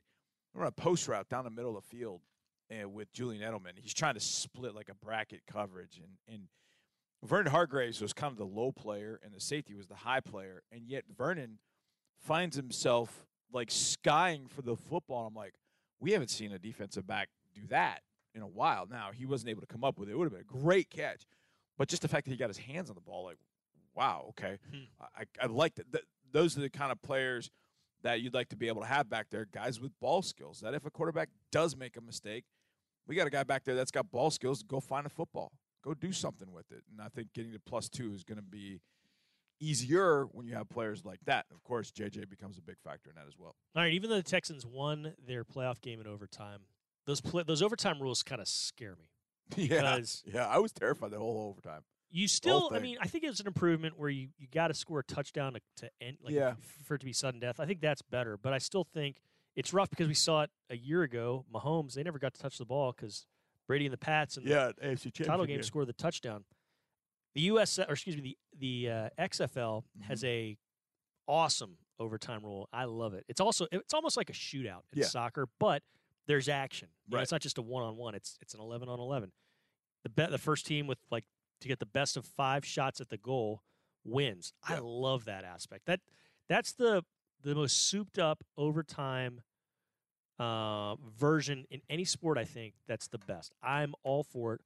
we're 0.54 0.62
on 0.62 0.68
a 0.68 0.72
post 0.72 1.08
route 1.08 1.30
down 1.30 1.44
the 1.44 1.50
middle 1.50 1.78
of 1.78 1.84
the 1.84 1.98
field 1.98 2.22
and 2.70 2.94
with 2.94 3.12
Julian 3.14 3.42
Edelman. 3.42 3.74
He's 3.76 3.94
trying 3.94 4.14
to 4.16 4.20
split 4.20 4.74
like 4.74 4.90
a 4.90 4.96
bracket 4.96 5.42
coverage, 5.52 6.00
and 6.02 6.14
and 6.34 6.48
Vernon 7.24 7.52
Hargreaves 7.52 8.02
was 8.02 8.14
kind 8.14 8.32
of 8.32 8.38
the 8.38 8.46
low 8.46 8.72
player, 8.72 9.20
and 9.24 9.34
the 9.34 9.40
safety 9.40 9.76
was 9.76 9.88
the 9.88 9.96
high 9.96 10.22
player, 10.22 10.64
and 10.72 10.88
yet 10.88 11.04
Vernon 11.16 11.60
finds 12.26 12.56
himself 12.56 13.28
like 13.54 13.70
skying 13.70 14.48
for 14.48 14.62
the 14.62 14.76
football. 14.76 15.28
I'm 15.28 15.36
like, 15.36 15.54
we 16.00 16.14
haven't 16.14 16.30
seen 16.30 16.52
a 16.52 16.58
defensive 16.58 17.06
back 17.06 17.30
do 17.54 17.68
that 17.70 18.02
in 18.36 18.42
a 18.42 18.48
while. 18.48 18.88
Now 18.90 19.10
he 19.14 19.26
wasn't 19.26 19.50
able 19.50 19.62
to 19.62 19.68
come 19.68 19.84
up 19.84 19.98
with 20.00 20.10
it. 20.10 20.14
It 20.14 20.18
would 20.18 20.26
have 20.26 20.34
been 20.34 20.42
a 20.42 20.62
great 20.64 20.90
catch, 20.90 21.26
but 21.78 21.88
just 21.88 22.02
the 22.02 22.08
fact 22.08 22.26
that 22.26 22.32
he 22.32 22.38
got 22.38 22.50
his 22.50 22.58
hands 22.58 22.90
on 22.90 22.96
the 22.96 23.02
ball, 23.02 23.26
like, 23.26 23.38
wow, 23.96 24.26
okay, 24.30 24.58
Hmm. 24.72 24.84
I, 25.18 25.24
I 25.42 25.46
like 25.48 25.76
that. 25.76 25.92
Th- 25.92 26.06
those 26.32 26.58
are 26.58 26.62
the 26.62 26.70
kind 26.70 26.92
of 26.92 27.02
players 27.02 27.50
that 28.04 28.22
you'd 28.22 28.34
like 28.34 28.50
to 28.50 28.56
be 28.56 28.68
able 28.68 28.82
to 28.82 28.88
have 28.88 29.10
back 29.10 29.28
there, 29.30 29.46
guys 29.52 29.80
with 29.80 29.92
ball 30.00 30.22
skills. 30.22 30.62
That 30.62 30.74
if 30.74 30.86
a 30.86 30.90
quarterback 30.90 31.30
does 31.52 31.76
make 31.76 31.98
a 31.98 32.02
mistake, 32.02 32.46
we 33.08 33.16
got 33.16 33.28
a 33.28 33.30
guy 33.30 33.44
back 33.44 33.64
there 33.66 33.76
that's 33.76 33.92
got 33.92 34.10
ball 34.12 34.32
skills. 34.32 34.64
Go 34.64 34.80
find 34.80 35.06
a 35.06 35.10
football. 35.10 35.52
Go 35.84 35.94
do 35.94 36.12
something 36.12 36.52
with 36.52 36.72
it. 36.72 36.84
And 36.92 37.02
I 37.02 37.10
think 37.10 37.34
getting 37.34 37.52
to 37.52 37.60
plus 37.60 37.90
two 37.90 38.14
is 38.14 38.24
going 38.24 38.38
to 38.38 38.44
be 38.44 38.80
easier 39.60 40.26
when 40.32 40.46
you 40.48 40.56
have 40.56 40.70
players 40.70 41.06
like 41.06 41.20
that. 41.26 41.46
Of 41.54 41.64
course, 41.64 41.92
JJ 41.92 42.30
becomes 42.30 42.58
a 42.58 42.62
big 42.62 42.78
factor 42.84 43.10
in 43.10 43.16
that 43.16 43.28
as 43.28 43.38
well. 43.38 43.56
All 43.76 43.84
right, 43.84 43.94
even 43.94 44.10
though 44.10 44.16
the 44.18 44.24
Texans 44.24 44.66
won 44.66 45.14
their 45.28 45.44
playoff 45.44 45.82
game 45.82 46.00
in 46.00 46.08
overtime, 46.08 46.62
those 47.06 47.22
pla 47.22 47.44
those 47.44 47.62
overtime 47.62 48.02
rules 48.02 48.24
kind 48.24 48.42
of 48.42 48.48
scare 48.48 48.96
me. 48.96 49.10
Yeah, 49.58 49.82
Because- 49.82 50.24
yeah, 50.26 50.48
I 50.48 50.60
was 50.60 50.72
terrified 50.72 51.12
the 51.12 51.20
whole 51.20 51.50
overtime. 51.50 51.82
You 52.14 52.28
still, 52.28 52.70
I 52.74 52.80
mean, 52.80 52.98
I 53.02 53.08
think 53.08 53.24
it's 53.24 53.40
an 53.40 53.48
improvement 53.48 53.98
where 53.98 54.10
you, 54.10 54.28
you 54.38 54.46
got 54.52 54.68
to 54.68 54.74
score 54.74 55.00
a 55.00 55.04
touchdown 55.04 55.54
to, 55.54 55.62
to 55.78 55.90
end, 56.02 56.18
like 56.22 56.34
Yeah. 56.34 56.56
for 56.86 56.96
it 56.96 57.00
to 57.00 57.06
be 57.06 57.14
sudden 57.14 57.40
death. 57.40 57.58
I 57.62 57.66
think 57.66 57.80
that's 57.80 58.02
better, 58.02 58.36
but 58.38 58.52
I 58.52 58.58
still 58.58 58.84
think 58.84 59.22
it's 59.56 59.72
rough 59.74 59.90
because 59.90 60.10
we 60.10 60.14
saw 60.14 60.42
it 60.42 60.50
a 60.70 60.76
year 60.76 61.04
ago. 61.04 61.46
Mahomes, 61.54 61.94
they 61.94 62.04
never 62.04 62.20
got 62.20 62.34
to 62.34 62.42
touch 62.42 62.58
the 62.58 62.66
ball 62.66 62.92
because 62.92 63.26
Brady 63.66 63.86
and 63.86 63.94
the 63.94 63.98
Pats 63.98 64.36
and 64.36 64.46
Yeah, 64.46 64.72
AFC 64.84 65.14
the 65.14 65.24
title 65.24 65.46
game 65.46 65.64
scored 65.64 65.88
the 65.88 65.94
touchdown. 65.94 66.44
The 67.34 67.42
US 67.44 67.80
or 67.80 67.94
excuse 67.94 68.18
me, 68.18 68.22
the 68.22 68.38
the 68.86 68.92
uh, 68.92 69.10
XFL 69.18 69.84
has 70.02 70.20
Mm-hmm. 70.24 70.28
a 70.28 70.58
awesome 71.28 71.78
overtime 72.00 72.44
rule. 72.44 72.68
I 72.74 72.86
love 72.86 73.14
it. 73.14 73.24
It's 73.30 73.40
also 73.40 73.68
it's 73.72 73.94
almost 73.94 74.18
like 74.18 74.30
a 74.30 74.34
shootout 74.34 74.82
in 74.94 75.00
Yeah. 75.00 75.06
soccer, 75.06 75.48
but 75.60 75.82
there's 76.32 76.48
action. 76.50 76.88
You 77.08 77.12
know, 77.12 77.18
Right. 77.18 77.24
it's 77.24 77.32
not 77.32 77.42
just 77.42 77.58
a 77.58 77.62
one 77.62 77.84
on 77.84 77.98
one. 77.98 78.16
It's 78.16 78.38
it's 78.42 78.54
an 78.54 78.62
eleven 78.62 78.88
on 78.90 79.00
eleven. 79.00 79.32
The 80.04 80.10
bet 80.10 80.32
the 80.32 80.38
first 80.38 80.66
team 80.66 80.88
with 80.88 80.98
like 81.12 81.26
to 81.60 81.68
get 81.68 81.80
the 81.80 81.86
best 81.86 82.16
of 82.18 82.26
five 82.26 82.66
shots 82.66 83.02
at 83.02 83.10
the 83.10 83.18
goal 83.18 83.62
wins. 84.06 84.54
I 84.64 84.80
love 84.80 85.26
that 85.26 85.44
aspect. 85.44 85.86
That 85.88 86.00
that's 86.48 86.72
the 86.74 87.04
the 87.44 87.54
most 87.56 87.88
souped 87.90 88.18
up 88.18 88.44
overtime 88.58 89.42
uh, 90.40 90.96
version 91.18 91.66
in 91.70 91.82
any 91.90 92.06
sport. 92.06 92.38
I 92.38 92.46
think 92.46 92.74
that's 92.88 93.08
the 93.08 93.18
best. 93.20 93.54
I'm 93.62 93.94
all 94.04 94.24
for 94.24 94.56
it. 94.56 94.62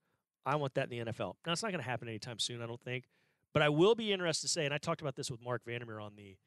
I 0.46 0.56
want 0.58 0.76
that 0.76 0.92
in 0.92 1.06
the 1.06 1.12
NFL. 1.12 1.36
Now 1.46 1.52
it's 1.54 1.64
not 1.64 1.72
going 1.72 1.84
to 1.84 1.90
happen 1.90 2.08
anytime 2.08 2.38
soon. 2.40 2.62
I 2.62 2.68
don't 2.68 2.82
think, 2.82 3.06
but 3.54 3.64
I 3.64 3.70
will 3.70 3.96
be 3.96 4.14
interested 4.14 4.48
to 4.48 4.54
say, 4.54 4.66
and 4.66 4.74
I 4.74 4.78
talked 4.78 5.02
about 5.02 5.16
this 5.16 5.32
with 5.32 5.42
Marc 5.42 5.64
Vandermeer 5.66 6.00
on 6.00 6.14
the 6.16 6.38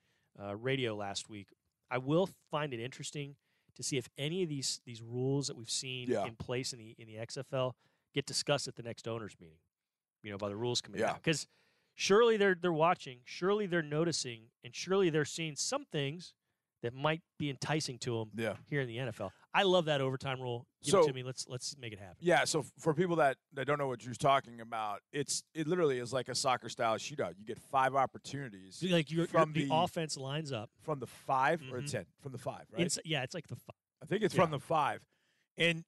uh, 0.41 0.55
radio 0.55 0.95
last 0.95 1.29
week. 1.29 1.49
I 1.91 1.99
will 1.99 2.29
find 2.51 2.73
it 2.73 2.81
interesting 2.81 3.35
to 3.79 3.83
see 3.83 3.97
if 3.97 4.09
any 4.19 4.43
of 4.43 4.49
these 4.51 4.81
these 4.85 5.01
rules 5.01 5.47
that 5.47 5.57
we've 5.57 5.71
seen 5.71 6.11
Yeah. 6.11 6.27
in 6.27 6.35
place 6.37 6.73
in 6.75 6.79
the 6.79 6.95
in 6.99 7.07
the 7.07 7.17
XFL 7.17 7.75
get 8.15 8.27
discussed 8.27 8.69
at 8.69 8.75
the 8.77 8.83
next 8.83 9.09
owners 9.09 9.35
meeting. 9.41 9.59
You 10.23 10.33
know, 10.33 10.37
by 10.39 10.49
the 10.49 10.57
rules 10.57 10.81
committee. 10.83 11.03
Yeah. 11.03 11.15
Because 11.15 11.47
surely 11.95 12.37
they're 12.37 12.57
they're 12.61 12.73
watching, 12.73 13.21
surely 13.25 13.67
they're 13.67 13.83
noticing, 13.83 14.51
and 14.65 14.75
surely 14.75 15.11
they're 15.11 15.25
seeing 15.25 15.55
some 15.57 15.85
things 15.87 16.35
that 16.83 16.93
might 16.93 17.23
be 17.39 17.49
enticing 17.51 17.99
to 17.99 18.19
them 18.19 18.31
Yeah. 18.37 18.57
here 18.69 18.81
in 18.81 18.89
the 18.89 18.99
NFL. 18.99 19.33
I 19.55 19.63
love 19.63 19.87
that 19.87 20.01
overtime 20.01 20.41
rule. 20.41 20.67
Give 20.83 20.93
So- 20.93 21.01
it 21.05 21.07
to 21.09 21.13
me. 21.13 21.23
Let's 21.23 21.47
let's 21.49 21.77
make 21.79 21.93
it 21.93 21.99
happen. 21.99 22.17
Yeah, 22.21 22.45
so 22.45 22.65
for 22.79 22.93
people 22.95 23.17
that, 23.17 23.39
that 23.55 23.67
don't 23.67 23.79
know 23.79 23.89
what 23.89 23.99
Drew's 23.99 24.19
talking 24.19 24.61
about, 24.61 25.01
it's 25.13 25.43
it 25.55 25.67
literally 25.67 25.99
is 25.99 26.13
like 26.13 26.29
a 26.29 26.35
soccer 26.35 26.69
style 26.69 26.97
shootout. 26.97 27.35
You 27.39 27.45
get 27.47 27.59
five 27.59 27.95
opportunities 27.95 28.83
like 28.89 29.11
your, 29.11 29.27
from 29.27 29.53
the, 29.53 29.65
the, 29.65 29.75
offense 29.75 30.17
lines 30.17 30.53
up. 30.53 30.71
from 30.83 31.01
the 31.01 31.07
5 31.07 31.63
or 31.73 31.81
Mhm. 31.81 31.91
ten 31.91 32.07
from 32.21 32.33
the 32.33 32.39
five, 32.39 32.67
right? 32.73 32.83
It's, 32.83 32.99
yeah, 33.05 33.23
it's 33.23 33.35
like 33.35 33.47
the 33.49 33.57
fi- 33.57 33.73
I 34.03 34.07
think 34.07 34.23
it's 34.23 34.35
Yeah. 34.35 34.43
from 34.43 34.51
the 34.53 34.61
five, 34.61 35.01
and 35.57 35.85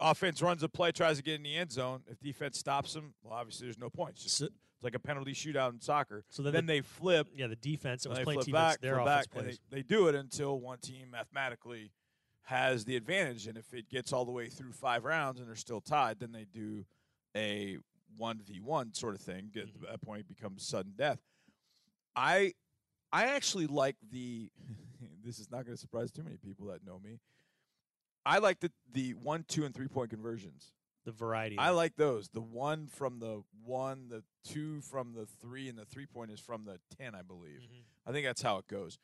offense 0.00 0.42
runs 0.42 0.62
a 0.62 0.68
play, 0.68 0.92
tries 0.92 1.16
to 1.16 1.22
get 1.22 1.34
in 1.36 1.42
the 1.42 1.56
end 1.56 1.72
zone. 1.72 2.02
If 2.08 2.20
defense 2.20 2.58
stops 2.58 2.92
them, 2.94 3.14
well, 3.22 3.34
obviously 3.34 3.66
there's 3.66 3.78
no 3.78 3.90
points. 3.90 4.22
Just, 4.22 4.36
So- 4.36 4.46
it's 4.46 4.84
like 4.84 4.94
a 4.94 4.98
penalty 4.98 5.32
shootout 5.32 5.72
in 5.72 5.80
soccer. 5.80 6.24
so 6.28 6.42
then, 6.42 6.52
then 6.52 6.66
the, 6.66 6.72
they 6.74 6.80
flip, 6.82 7.28
yeah 7.34 7.46
the 7.46 7.56
defense 7.56 8.02
that 8.02 8.08
was 8.10 8.18
they 8.18 8.24
playing 8.24 8.38
flip 8.40 8.46
defense 8.46 8.72
back, 8.74 8.80
their 8.80 8.98
offense 8.98 9.26
back, 9.26 9.30
plays. 9.30 9.60
they, 9.70 9.76
they 9.78 9.82
do 9.82 10.08
it 10.08 10.14
until 10.14 10.58
one 10.60 10.78
team 10.78 11.10
mathematically 11.10 11.92
has 12.44 12.84
the 12.84 12.96
advantage. 12.96 13.46
And 13.46 13.56
if 13.56 13.72
it 13.72 13.88
gets 13.88 14.12
all 14.12 14.24
the 14.24 14.32
way 14.32 14.48
through 14.48 14.72
five 14.72 15.04
rounds 15.04 15.38
and 15.40 15.48
they're 15.48 15.54
still 15.56 15.80
tied, 15.80 16.18
then 16.20 16.32
they 16.32 16.44
do 16.52 16.84
a 17.36 17.78
one 18.16 18.40
v 18.40 18.60
one 18.60 18.92
sort 18.94 19.14
of 19.14 19.20
thing. 19.20 19.50
At 19.56 19.68
that 19.90 20.02
point 20.02 20.20
it 20.20 20.28
becomes 20.28 20.66
sudden 20.66 20.92
death. 20.96 21.20
I 22.16 22.52
I 23.12 23.26
actually 23.26 23.66
like 23.66 23.96
the. 24.10 24.50
this 25.24 25.38
is 25.38 25.50
not 25.50 25.64
going 25.64 25.76
to 25.76 25.80
surprise 25.80 26.10
too 26.10 26.22
many 26.22 26.36
people 26.36 26.66
that 26.68 26.84
know 26.84 26.98
me. 27.02 27.20
I 28.24 28.38
like 28.38 28.60
the 28.60 28.70
the 28.92 29.14
one, 29.14 29.44
two, 29.48 29.64
and 29.64 29.74
three 29.74 29.88
point 29.88 30.10
conversions. 30.10 30.72
the 31.04 31.12
variety. 31.12 31.58
I 31.58 31.70
like 31.70 31.96
those. 31.96 32.28
The 32.28 32.40
one 32.40 32.86
from 32.86 33.18
the 33.18 33.42
one, 33.64 34.08
the 34.08 34.22
two 34.44 34.80
from 34.82 35.12
the 35.14 35.26
three, 35.40 35.68
and 35.68 35.76
the 35.78 35.84
three 35.84 36.06
point 36.06 36.30
is 36.30 36.38
from 36.40 36.64
the 36.64 36.78
ten, 36.96 37.14
I 37.14 37.22
believe. 37.22 37.60
Mhm. 37.62 37.82
I 38.06 38.12
think 38.12 38.26
that's 38.26 38.42
how 38.42 38.58
it 38.58 38.68
goes. 38.68 38.98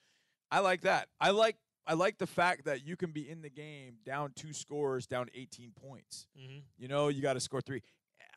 I 0.51 0.61
like 0.61 0.83
that. 0.83 1.09
I 1.21 1.31
like 1.31 1.57
I 1.89 1.95
like 1.95 2.19
the 2.19 2.27
fact 2.27 2.67
that 2.67 2.87
you 2.87 2.97
can 2.97 3.11
be 3.13 3.29
in 3.29 3.41
the 3.43 3.49
game 3.51 3.95
down 4.05 4.33
two 4.37 4.53
scores, 4.53 5.07
down 5.07 5.29
18 5.35 5.73
points. 5.73 6.27
Mhm. 6.39 6.63
You 6.77 6.87
know, 6.89 7.09
you 7.09 7.23
got 7.23 7.33
to 7.33 7.41
score 7.41 7.61
three. 7.63 7.83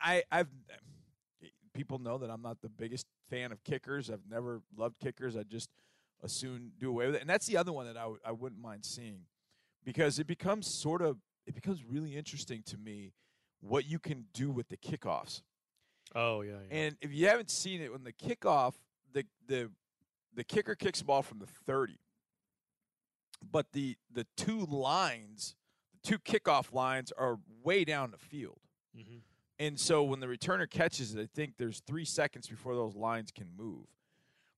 I 0.01 0.23
I've 0.31 0.47
people 1.73 1.99
know 1.99 2.17
that 2.17 2.29
I'm 2.29 2.41
not 2.41 2.61
the 2.61 2.69
biggest 2.69 3.05
fan 3.29 3.51
of 3.51 3.63
kickers. 3.63 4.09
I've 4.09 4.25
never 4.29 4.61
loved 4.75 4.99
kickers. 4.99 5.35
I 5.35 5.43
just 5.43 5.69
as 6.23 6.31
soon 6.31 6.71
do 6.79 6.89
away 6.89 7.07
with 7.07 7.15
it. 7.15 7.21
And 7.21 7.29
that's 7.29 7.45
the 7.47 7.57
other 7.57 7.71
one 7.73 7.85
that 7.87 7.97
I 7.97 8.01
w- 8.03 8.19
I 8.25 8.31
wouldn't 8.31 8.61
mind 8.61 8.85
seeing 8.85 9.25
because 9.83 10.19
it 10.19 10.27
becomes 10.27 10.67
sort 10.67 11.01
of 11.01 11.17
it 11.45 11.55
becomes 11.55 11.83
really 11.83 12.15
interesting 12.15 12.61
to 12.63 12.77
me 12.77 13.13
what 13.61 13.85
you 13.85 13.99
can 13.99 14.25
do 14.33 14.49
with 14.51 14.69
the 14.69 14.77
kickoffs. 14.77 15.41
Oh 16.13 16.41
yeah, 16.41 16.53
yeah. 16.69 16.77
And 16.77 16.97
if 17.01 17.13
you 17.13 17.27
haven't 17.27 17.49
seen 17.49 17.81
it, 17.81 17.91
when 17.91 18.03
the 18.03 18.13
kickoff, 18.13 18.75
the 19.13 19.25
the 19.47 19.71
the 20.33 20.43
kicker 20.43 20.75
kicks 20.75 20.99
the 20.99 21.05
ball 21.05 21.21
from 21.23 21.39
the 21.39 21.47
thirty, 21.47 21.97
but 23.49 23.71
the 23.73 23.97
the 24.11 24.25
two 24.37 24.65
lines, 24.65 25.55
the 25.93 26.09
two 26.09 26.19
kickoff 26.19 26.73
lines 26.73 27.11
are 27.11 27.39
way 27.63 27.83
down 27.83 28.11
the 28.11 28.17
field. 28.17 28.59
Mhm. 28.97 29.21
And 29.59 29.79
so 29.79 30.03
when 30.03 30.19
the 30.19 30.27
returner 30.27 30.69
catches 30.69 31.13
it, 31.15 31.21
I 31.21 31.27
think 31.27 31.57
there's 31.57 31.79
three 31.81 32.05
seconds 32.05 32.47
before 32.47 32.75
those 32.75 32.95
lines 32.95 33.31
can 33.31 33.55
move. 33.55 33.85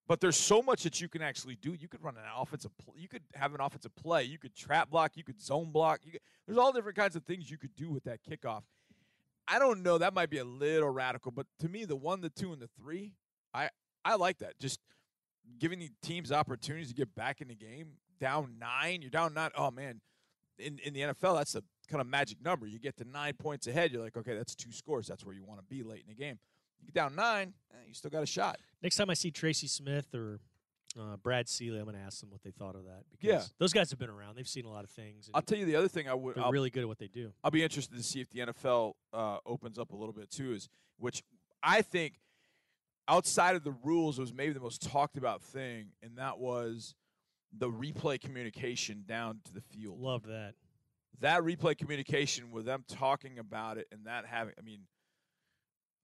But 0.07 0.19
there's 0.19 0.37
so 0.37 0.61
much 0.61 0.83
that 0.83 0.99
you 1.01 1.07
can 1.07 1.21
actually 1.21 1.55
do. 1.55 1.73
You 1.73 1.87
could 1.87 2.03
run 2.03 2.17
an 2.17 2.23
offensive. 2.35 2.71
Pl- 2.77 2.95
you 2.97 3.07
could 3.07 3.23
have 3.35 3.53
an 3.53 3.61
offensive 3.61 3.95
play. 3.95 4.23
You 4.23 4.37
could 4.37 4.53
trap 4.55 4.89
block. 4.89 5.15
You 5.15 5.23
could 5.23 5.41
zone 5.41 5.71
block. 5.71 6.01
You 6.05 6.11
could, 6.13 6.21
there's 6.45 6.57
all 6.57 6.71
different 6.73 6.97
kinds 6.97 7.15
of 7.15 7.23
things 7.23 7.49
you 7.49 7.57
could 7.57 7.75
do 7.75 7.89
with 7.89 8.03
that 8.03 8.19
kickoff. 8.23 8.63
I 9.47 9.59
don't 9.59 9.81
know. 9.81 9.97
That 9.97 10.13
might 10.13 10.29
be 10.29 10.37
a 10.39 10.45
little 10.45 10.89
radical, 10.89 11.31
but 11.31 11.47
to 11.59 11.69
me, 11.69 11.85
the 11.85 11.95
one, 11.95 12.21
the 12.21 12.29
two, 12.29 12.53
and 12.53 12.61
the 12.61 12.69
three, 12.77 13.13
I 13.53 13.69
I 14.05 14.15
like 14.15 14.39
that. 14.39 14.59
Just 14.59 14.79
giving 15.59 15.79
the 15.79 15.89
teams 16.01 16.31
opportunities 16.31 16.89
to 16.89 16.93
get 16.95 17.13
back 17.15 17.41
in 17.41 17.47
the 17.49 17.55
game. 17.55 17.93
Down 18.23 18.55
nine, 18.57 19.01
you're 19.01 19.11
down 19.11 19.33
nine. 19.33 19.49
Oh 19.57 19.69
man, 19.69 19.99
in 20.57 20.79
in 20.79 20.93
the 20.93 21.01
NFL, 21.01 21.37
that's 21.37 21.55
a 21.55 21.63
kind 21.89 21.99
of 21.99 22.07
magic 22.07 22.41
number. 22.41 22.65
You 22.65 22.79
get 22.79 22.95
to 22.97 23.03
nine 23.03 23.33
points 23.33 23.67
ahead, 23.67 23.91
you're 23.91 24.01
like, 24.01 24.15
okay, 24.15 24.33
that's 24.35 24.55
two 24.55 24.71
scores. 24.71 25.07
That's 25.07 25.25
where 25.25 25.35
you 25.35 25.43
want 25.43 25.59
to 25.59 25.65
be 25.65 25.83
late 25.83 26.01
in 26.01 26.07
the 26.07 26.15
game. 26.15 26.39
You 26.79 26.85
get 26.85 26.93
down 26.93 27.15
nine, 27.15 27.53
eh, 27.73 27.75
you 27.87 27.93
still 27.93 28.09
got 28.11 28.23
a 28.23 28.25
shot. 28.25 28.59
Next 28.81 28.95
time 28.95 29.09
I 29.09 29.13
see 29.13 29.29
Tracy 29.29 29.67
Smith 29.67 30.15
or 30.15 30.39
uh, 30.97 31.17
Brad 31.17 31.49
Seely, 31.49 31.79
I'm 31.79 31.83
going 31.83 31.97
to 31.97 32.01
ask 32.01 32.21
them 32.21 32.29
what 32.31 32.43
they 32.43 32.51
thought 32.51 32.75
of 32.75 32.85
that 32.85 33.03
because 33.11 33.27
Yeah. 33.27 33.43
those 33.57 33.73
guys 33.73 33.89
have 33.89 33.99
been 33.99 34.09
around. 34.09 34.35
They've 34.35 34.47
seen 34.47 34.63
a 34.65 34.69
lot 34.71 34.83
of 34.85 34.89
things. 34.89 35.27
And 35.27 35.35
I'll 35.35 35.41
tell 35.41 35.57
you 35.57 35.65
the 35.65 35.75
other 35.75 35.87
thing 35.89 36.07
I 36.07 36.13
would. 36.13 36.35
they're 36.35 36.43
I'll, 36.45 36.51
really 36.51 36.69
good 36.69 36.83
at 36.83 36.87
what 36.87 36.99
they 36.99 37.07
do. 37.07 37.33
I'll 37.43 37.51
be 37.51 37.63
interested 37.63 37.97
to 37.97 38.03
see 38.03 38.21
if 38.21 38.29
the 38.29 38.39
NFL 38.39 38.93
uh, 39.11 39.39
opens 39.45 39.77
up 39.77 39.91
a 39.91 39.95
little 39.97 40.13
bit 40.13 40.29
too. 40.31 40.53
Is 40.53 40.69
which 40.97 41.23
I 41.61 41.81
think 41.81 42.19
outside 43.07 43.55
of 43.57 43.63
the 43.65 43.75
rules 43.83 44.17
was 44.19 44.33
maybe 44.33 44.53
the 44.53 44.59
most 44.61 44.81
talked 44.81 45.17
about 45.17 45.41
thing, 45.41 45.87
and 46.01 46.17
that 46.17 46.37
was 46.39 46.95
the 47.57 47.69
replay 47.69 48.19
communication 48.19 49.03
down 49.07 49.39
to 49.45 49.53
the 49.53 49.61
field. 49.61 49.99
Loved 49.99 50.27
that. 50.27 50.53
that 51.19 51.41
replay 51.41 51.77
communication 51.77 52.51
with 52.51 52.65
them 52.65 52.83
talking 52.87 53.39
about 53.39 53.77
it 53.77 53.87
and 53.91 54.05
that 54.05 54.25
having. 54.25 54.53
I 54.57 54.61
mean, 54.61 54.81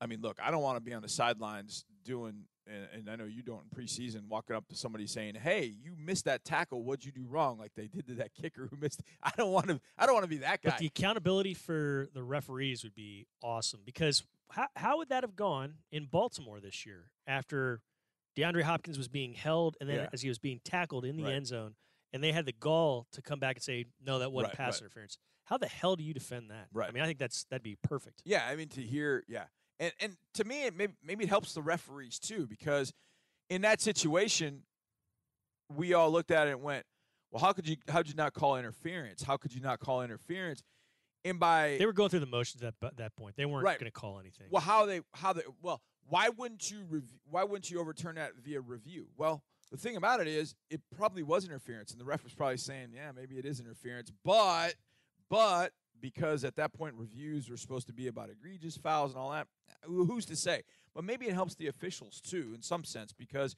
I 0.01 0.05
mean, 0.05 0.21
look, 0.21 0.37
I 0.41 0.51
don't 0.51 0.61
want 0.61 0.77
to 0.77 0.81
be 0.81 0.93
on 0.93 1.01
the 1.01 1.09
sidelines 1.09 1.83
doing, 2.05 2.45
and, 2.67 2.87
and 2.93 3.09
I 3.09 3.15
know 3.15 3.25
you 3.25 3.41
don't 3.41 3.63
in 3.63 3.83
preseason, 3.83 4.27
walking 4.29 4.55
up 4.55 4.67
to 4.69 4.75
somebody 4.75 5.07
saying, 5.07 5.35
"Hey, 5.35 5.73
you 5.81 5.95
missed 5.97 6.25
that 6.25 6.45
tackle. 6.45 6.83
What'd 6.83 7.05
you 7.05 7.11
do 7.11 7.25
wrong?" 7.27 7.57
Like 7.57 7.73
they 7.75 7.87
did 7.87 8.07
to 8.07 8.13
that 8.15 8.33
kicker 8.33 8.67
who 8.69 8.77
missed. 8.77 9.01
I 9.23 9.31
don't 9.37 9.51
want 9.51 9.67
to. 9.67 9.81
I 9.97 10.05
don't 10.05 10.13
want 10.13 10.23
to 10.23 10.29
be 10.29 10.37
that 10.37 10.61
guy. 10.61 10.71
But 10.71 10.79
the 10.79 10.87
accountability 10.87 11.53
for 11.53 12.07
the 12.13 12.23
referees 12.23 12.83
would 12.83 12.95
be 12.95 13.27
awesome 13.41 13.81
because 13.85 14.23
how, 14.51 14.67
how 14.75 14.97
would 14.97 15.09
that 15.09 15.23
have 15.23 15.35
gone 15.35 15.75
in 15.91 16.05
Baltimore 16.05 16.59
this 16.59 16.85
year 16.85 17.09
after 17.27 17.81
DeAndre 18.37 18.63
Hopkins 18.63 18.97
was 18.97 19.07
being 19.07 19.33
held 19.33 19.75
and 19.81 19.89
then 19.89 19.97
Yeah. 19.97 20.09
as 20.13 20.21
he 20.21 20.29
was 20.29 20.39
being 20.39 20.59
tackled 20.63 21.05
in 21.05 21.17
the 21.17 21.23
Right. 21.23 21.33
end 21.33 21.47
zone 21.47 21.75
and 22.13 22.23
they 22.23 22.31
had 22.31 22.45
the 22.45 22.51
gall 22.53 23.07
to 23.11 23.21
come 23.21 23.39
back 23.39 23.57
and 23.57 23.63
say, 23.63 23.85
no, 23.99 24.19
that 24.19 24.31
wasn't 24.31 24.51
Right, 24.53 24.57
pass 24.57 24.75
right. 24.75 24.81
interference. 24.85 25.17
How 25.45 25.57
the 25.57 25.67
hell 25.67 25.95
do 25.95 26.03
you 26.03 26.13
defend 26.13 26.49
that? 26.51 26.69
Right. 26.71 26.85
I 26.85 26.87
Right. 26.87 26.93
mean, 26.93 27.03
I 27.03 27.07
think 27.07 27.19
that's 27.19 27.43
that'd 27.45 27.63
be 27.63 27.75
perfect. 27.77 28.21
Yeah, 28.25 28.45
I 28.47 28.55
mean 28.55 28.69
to 28.69 28.81
hear, 28.81 29.23
yeah, 29.27 29.47
and 29.79 29.93
and 29.99 30.17
to 30.35 30.43
me, 30.43 30.65
it 30.65 30.75
maybe 30.75 30.93
maybe 31.01 31.23
it 31.23 31.29
helps 31.29 31.53
the 31.53 31.61
referees 31.63 32.19
too 32.19 32.45
because 32.47 32.93
in 33.49 33.61
that 33.63 33.81
situation, 33.81 34.65
we 35.69 35.93
all 35.93 36.11
looked 36.11 36.31
at 36.31 36.47
it 36.47 36.51
and 36.51 36.61
went, 36.63 36.85
"Well, 37.31 37.41
how 37.41 37.53
could 37.53 37.67
you 37.67 37.77
how 37.87 37.97
could 37.99 38.09
you 38.09 38.13
not 38.15 38.33
call 38.33 38.57
interference? 38.57 39.23
How 39.23 39.37
could 39.37 39.53
you 39.53 39.61
not 39.61 39.79
call 39.79 40.01
interference?" 40.03 40.61
And 41.25 41.39
by 41.39 41.77
They 41.77 41.85
were 41.85 41.93
going 41.93 42.09
through 42.09 42.21
the 42.21 42.25
motions 42.27 42.63
at 42.63 42.79
bu- 42.79 42.91
that 42.95 43.15
point. 43.15 43.35
They 43.35 43.45
weren't 43.45 43.65
Right. 43.65 43.77
going 43.79 43.91
to 43.91 43.99
call 43.99 44.19
anything. 44.19 44.47
well, 44.51 44.61
how 44.61 44.85
they 44.85 45.01
how 45.15 45.33
they 45.33 45.43
well, 45.61 45.81
why 46.09 46.29
wouldn't 46.29 46.69
you 46.71 46.85
rev- 46.89 47.19
why 47.29 47.43
wouldn't 47.43 47.69
you 47.69 47.79
overturn 47.79 48.15
that 48.15 48.35
via 48.35 48.61
review? 48.61 49.07
Well, 49.17 49.43
the 49.71 49.77
thing 49.77 49.95
about 49.95 50.19
it 50.19 50.27
is, 50.27 50.55
it 50.69 50.81
probably 50.95 51.23
was 51.23 51.45
interference, 51.45 51.91
and 51.91 51.99
the 52.01 52.05
ref 52.05 52.23
was 52.23 52.33
probably 52.33 52.57
saying, 52.57 52.89
"Yeah, 52.93 53.11
maybe 53.11 53.37
it 53.37 53.45
is 53.45 53.59
interference," 53.59 54.11
but 54.23 54.75
but 55.29 55.73
because 55.99 56.43
at 56.43 56.55
that 56.55 56.73
point 56.73 56.95
reviews 56.95 57.49
were 57.49 57.57
supposed 57.57 57.85
to 57.87 57.93
be 57.93 58.07
about 58.07 58.29
egregious 58.29 58.77
fouls 58.77 59.11
and 59.11 59.19
all 59.19 59.31
that, 59.31 59.47
who's 59.83 60.25
to 60.25 60.35
say? 60.35 60.63
But 60.95 61.03
maybe 61.03 61.27
it 61.27 61.33
helps 61.33 61.55
the 61.55 61.67
officials 61.67 62.21
too, 62.21 62.53
in 62.55 62.61
some 62.61 62.83
sense, 62.83 63.13
because 63.13 63.55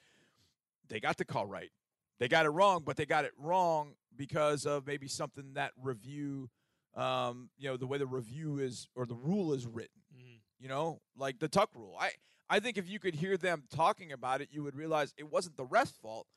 they 0.90 1.00
got 1.00 1.18
the 1.18 1.26
call 1.26 1.46
right. 1.46 1.72
They 2.20 2.28
got 2.28 2.46
it 2.46 2.50
wrong, 2.50 2.82
but 2.84 2.98
they 2.98 3.06
got 3.06 3.26
it 3.26 3.32
wrong 3.38 3.96
because 4.16 4.66
of 4.66 4.86
maybe 4.86 5.08
something 5.08 5.54
that 5.54 5.72
review, 5.82 6.50
um, 6.96 7.50
you 7.58 7.70
know, 7.70 7.78
the 7.78 7.88
way 7.88 7.98
the 7.98 8.08
review 8.08 8.58
is 8.60 8.88
or 8.96 9.06
the 9.06 9.16
rule 9.16 9.54
is 9.54 9.66
written 9.66 10.02
Mhm. 10.16 10.42
you 10.60 10.68
know, 10.68 11.02
like 11.16 11.40
the 11.40 11.48
tuck 11.48 11.70
rule. 11.74 11.96
I 12.00 12.12
I 12.52 12.60
think 12.60 12.78
if 12.78 12.90
you 12.90 13.00
could 13.00 13.16
hear 13.16 13.38
them 13.38 13.64
talking 13.72 14.12
about 14.12 14.42
it, 14.42 14.50
you 14.52 14.62
would 14.64 14.76
realize 14.76 15.14
it 15.18 15.32
wasn't 15.32 15.56
the 15.58 15.64
ref's 15.66 15.94
fault. 16.02 16.28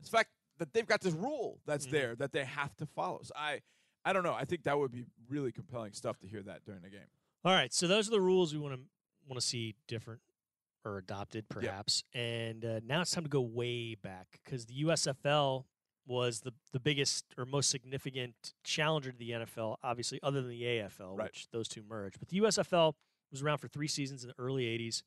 It's 0.00 0.10
the 0.10 0.16
fact 0.16 0.30
that 0.58 0.72
they've 0.72 0.86
got 0.86 1.00
this 1.02 1.12
rule 1.14 1.60
that's 1.66 1.86
Mhm. 1.86 1.90
there 1.90 2.16
that 2.16 2.32
they 2.32 2.44
have 2.44 2.74
to 2.78 2.86
follow. 2.86 3.20
So 3.22 3.32
I 3.36 3.60
I 4.04 4.12
don't 4.14 4.22
know. 4.22 4.32
I 4.32 4.44
think 4.46 4.62
that 4.62 4.78
would 4.78 4.90
be 4.92 5.04
really 5.28 5.52
compelling 5.52 5.92
stuff 5.92 6.18
to 6.20 6.26
hear 6.26 6.42
that 6.44 6.64
during 6.64 6.80
the 6.82 6.88
game. 6.88 7.08
All 7.44 7.52
right, 7.52 7.72
so 7.74 7.86
those 7.86 8.08
are 8.08 8.12
the 8.12 8.20
rules 8.20 8.54
we 8.54 8.58
want 8.60 8.74
to 8.74 8.80
want 9.28 9.38
to 9.40 9.46
see 9.46 9.74
different. 9.86 10.22
or 10.84 10.96
adopted, 10.96 11.46
perhaps. 11.50 12.04
And 12.14 12.64
uh, 12.64 12.80
now 12.84 13.02
it's 13.02 13.10
time 13.10 13.24
to 13.24 13.28
go 13.28 13.42
way 13.42 13.94
back 13.96 14.40
because 14.42 14.64
the 14.66 14.74
USFL 14.84 15.66
was 16.06 16.40
the, 16.40 16.54
the 16.72 16.80
biggest 16.80 17.26
or 17.36 17.44
most 17.44 17.68
significant 17.68 18.54
challenger 18.64 19.10
to 19.12 19.18
the 19.18 19.30
NFL, 19.32 19.76
obviously, 19.82 20.18
other 20.22 20.40
than 20.40 20.50
the 20.50 20.62
AFL, 20.62 21.16
Right. 21.18 21.24
which 21.24 21.48
those 21.50 21.68
two 21.68 21.82
merged. 21.82 22.18
But 22.20 22.28
the 22.28 22.36
USFL 22.40 22.94
was 23.30 23.42
around 23.42 23.58
for 23.58 23.68
three 23.68 23.88
seasons 23.88 24.22
in 24.22 24.28
the 24.28 24.34
early 24.38 24.64
80s. 24.66 25.02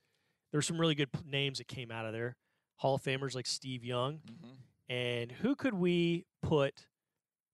There 0.52 0.58
were 0.58 0.64
some 0.64 0.80
really 0.80 0.96
good 0.96 1.12
p- 1.12 1.20
names 1.26 1.58
that 1.60 1.68
came 1.68 1.92
out 1.92 2.06
of 2.06 2.14
there. 2.14 2.36
Hall 2.78 2.96
of 2.96 3.04
Famers 3.04 3.36
like 3.36 3.46
Steve 3.48 3.84
Young. 3.84 4.20
Mhm. 4.20 4.58
And 4.90 5.32
who 5.32 5.56
could 5.56 5.74
we 5.74 6.26
put 6.42 6.88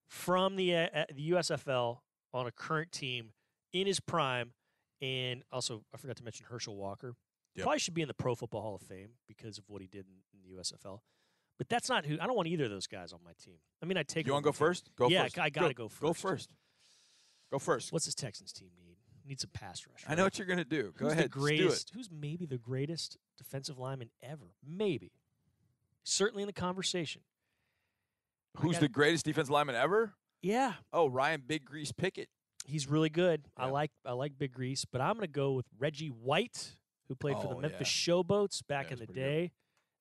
from 0.08 0.56
the 0.56 0.76
uh, 0.76 0.88
uh, 0.94 1.06
the 1.14 1.30
USFL 1.32 2.00
on 2.34 2.48
a 2.48 2.52
current 2.52 2.92
team 2.92 3.34
in 3.74 3.86
his 3.88 4.00
prime? 4.00 4.54
And 5.02 5.44
also, 5.52 5.84
I 5.94 5.98
forgot 5.98 6.16
to 6.18 6.24
mention 6.24 6.48
Herschel 6.50 6.76
Walker. 6.76 7.16
Yep. 7.56 7.64
Probably 7.64 7.80
should 7.80 7.94
be 7.94 8.02
in 8.02 8.08
the 8.08 8.14
Pro 8.16 8.34
Football 8.36 8.62
Hall 8.62 8.76
of 8.76 8.82
Fame 8.82 9.12
because 9.28 9.58
of 9.58 9.66
what 9.68 9.82
he 9.82 9.88
did 9.88 10.06
in, 10.08 10.14
in 10.34 10.42
the 10.42 10.56
USFL. 10.60 11.02
But 11.60 11.70
that's 11.70 11.90
not 11.90 12.06
who. 12.06 12.18
I 12.20 12.26
don't 12.28 12.36
want 12.36 12.48
either 12.48 12.66
of 12.66 12.70
those 12.72 12.88
guys 12.88 13.14
on 13.14 13.20
my 13.24 13.34
team. 13.44 13.58
I 13.82 13.86
mean, 13.86 13.98
I 13.98 14.04
take. 14.04 14.26
You 14.26 14.34
want 14.34 14.44
to 14.44 14.48
go 14.50 14.52
first? 14.54 14.90
Go 14.96 15.08
Yeah, 15.10 15.24
first. 15.24 15.38
I 15.40 15.50
gotta 15.50 15.74
go 15.74 15.88
Go 16.00 16.14
first. 16.14 16.22
first. 16.22 16.50
Go 17.52 17.60
first. 17.60 17.92
What's 17.94 18.06
this 18.06 18.16
Texans 18.16 18.52
team 18.52 18.70
need? 18.78 18.97
Need 19.28 19.44
a 19.44 19.48
pass 19.48 19.86
rush. 19.92 20.04
I 20.08 20.16
know 20.16 20.24
what 20.24 20.38
you're 20.38 20.48
gonna 20.48 20.64
do. 20.64 20.94
Go 20.98 21.06
Who's 21.06 21.14
ahead. 21.14 21.26
The 21.26 21.30
just 21.30 21.34
do 21.36 21.46
it. 21.46 21.58
greatest. 21.58 21.92
Who's 21.94 22.10
maybe 22.12 22.46
the 22.46 22.58
greatest 22.58 23.18
defensive 23.38 23.78
lineman 23.78 24.10
ever? 24.24 24.56
Maybe. 24.66 25.12
Certainly 26.04 26.44
in 26.44 26.48
the 26.48 26.54
conversation. 26.54 27.22
Who's 28.58 28.74
got- 28.74 28.82
the 28.82 28.88
greatest 28.90 29.26
defensive 29.26 29.52
lineman 29.52 29.76
ever? 29.76 30.14
Yeah, 30.42 30.76
Oh, 30.94 31.08
Ryan 31.10 31.42
Big 31.46 31.66
Grease 31.66 31.92
Pickett. 31.92 32.30
He's 32.66 32.88
really 32.88 33.10
good. 33.10 33.44
I 33.58 33.68
like 33.68 33.92
I 34.06 34.12
like 34.14 34.38
Big 34.38 34.54
Grease, 34.54 34.86
but 34.86 35.02
I'm 35.02 35.14
going 35.16 35.22
to 35.22 35.32
go 35.32 35.54
with 35.54 35.66
Reggie 35.78 36.08
White, 36.10 36.76
who 37.08 37.16
played 37.16 37.38
for 37.38 37.48
the 37.48 37.56
Oh, 37.56 37.60
Memphis 37.60 38.08
yeah. 38.08 38.14
Showboats 38.14 38.66
back 38.68 38.88
Yeah, 38.88 38.94
in 38.94 39.00
the 39.00 39.06
pretty 39.08 39.20
good. 39.22 39.26
day. 39.26 39.52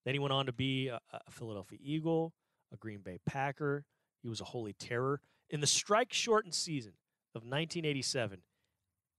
Then 0.05 0.15
he 0.15 0.19
went 0.19 0.33
on 0.33 0.47
to 0.47 0.53
be 0.53 0.89
a, 0.89 1.01
a 1.13 1.31
Philadelphia 1.31 1.79
Eagle, 1.83 2.33
a 2.73 2.77
Green 2.77 3.01
Bay 3.01 3.19
Packer. 3.27 3.85
He 4.23 4.29
was 4.29 4.41
a 4.41 4.45
holy 4.45 4.73
terror 4.73 5.21
in 5.51 5.61
the 5.61 5.67
strike-shortened 5.67 6.55
season 6.55 6.93
of 7.35 7.43
1987. 7.43 8.43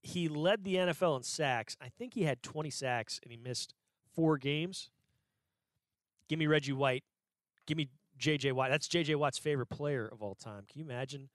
He 0.08 0.26
led 0.26 0.64
the 0.64 0.76
NFL 0.76 1.18
in 1.18 1.22
sacks. 1.22 1.76
I 1.82 1.90
think 1.90 2.14
he 2.14 2.22
had 2.22 2.42
20 2.42 2.70
sacks, 2.70 3.20
and 3.22 3.30
he 3.30 3.36
missed 3.36 3.74
four 4.14 4.38
games. 4.38 4.88
Give 6.30 6.38
me 6.38 6.46
Reggie 6.46 6.72
White. 6.72 7.04
Give 7.66 7.76
me 7.76 7.90
J.J. 8.16 8.52
Watt. 8.52 8.70
That's 8.70 8.88
J.J. 8.88 9.16
Watt's 9.16 9.36
favorite 9.36 9.66
player 9.66 10.08
of 10.10 10.22
all 10.22 10.34
time. 10.34 10.64
Can 10.66 10.78
you 10.80 10.84
imagine 10.86 11.28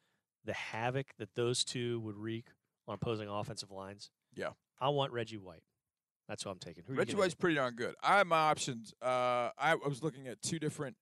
the 0.44 0.54
havoc 0.54 1.14
that 1.20 1.36
those 1.36 1.64
two 1.64 2.00
would 2.00 2.18
wreak 2.18 2.48
on 2.88 2.96
opposing 2.96 3.30
offensive 3.30 3.70
lines? 3.70 4.10
Yeah. 4.36 4.50
I 4.82 4.90
want 4.90 5.14
Reggie 5.14 5.38
White. 5.38 5.62
That's 6.28 6.44
what 6.44 6.52
I'm 6.54 6.58
taking. 6.58 6.84
Who 6.88 6.96
Reggie 6.96 7.16
White's 7.16 7.36
pretty 7.36 7.58
darn 7.58 7.76
good. 7.76 7.94
I 8.02 8.18
have 8.18 8.28
my 8.28 8.38
options. 8.38 8.92
Uh, 9.04 9.06
I, 9.56 9.74
I 9.74 9.88
was 9.88 10.02
looking 10.02 10.28
at 10.28 10.42
two 10.42 10.58
different. 10.58 10.96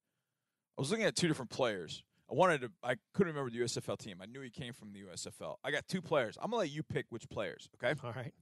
I 0.77 0.81
was 0.81 0.91
looking 0.91 1.05
at 1.05 1.15
two 1.15 1.29
different 1.29 1.51
players. 1.51 2.03
I 2.31 2.35
wanted 2.35 2.61
to. 2.61 2.71
I 2.81 2.95
couldn't 3.13 3.33
remember 3.33 3.49
the 3.49 3.59
USFL 3.59 3.97
team. 3.97 4.19
I 4.21 4.25
knew 4.25 4.39
he 4.39 4.49
came 4.49 4.73
from 4.73 4.93
the 4.93 5.01
USFL. 5.01 5.55
I 5.63 5.71
got 5.71 5.87
two 5.87 6.01
players. 6.01 6.37
I'm 6.41 6.49
gonna 6.49 6.61
let 6.61 6.71
you 6.71 6.81
pick 6.81 7.07
which 7.09 7.29
players. 7.29 7.67
Okay. 7.75 7.93
All 8.03 8.13
right. 8.13 8.33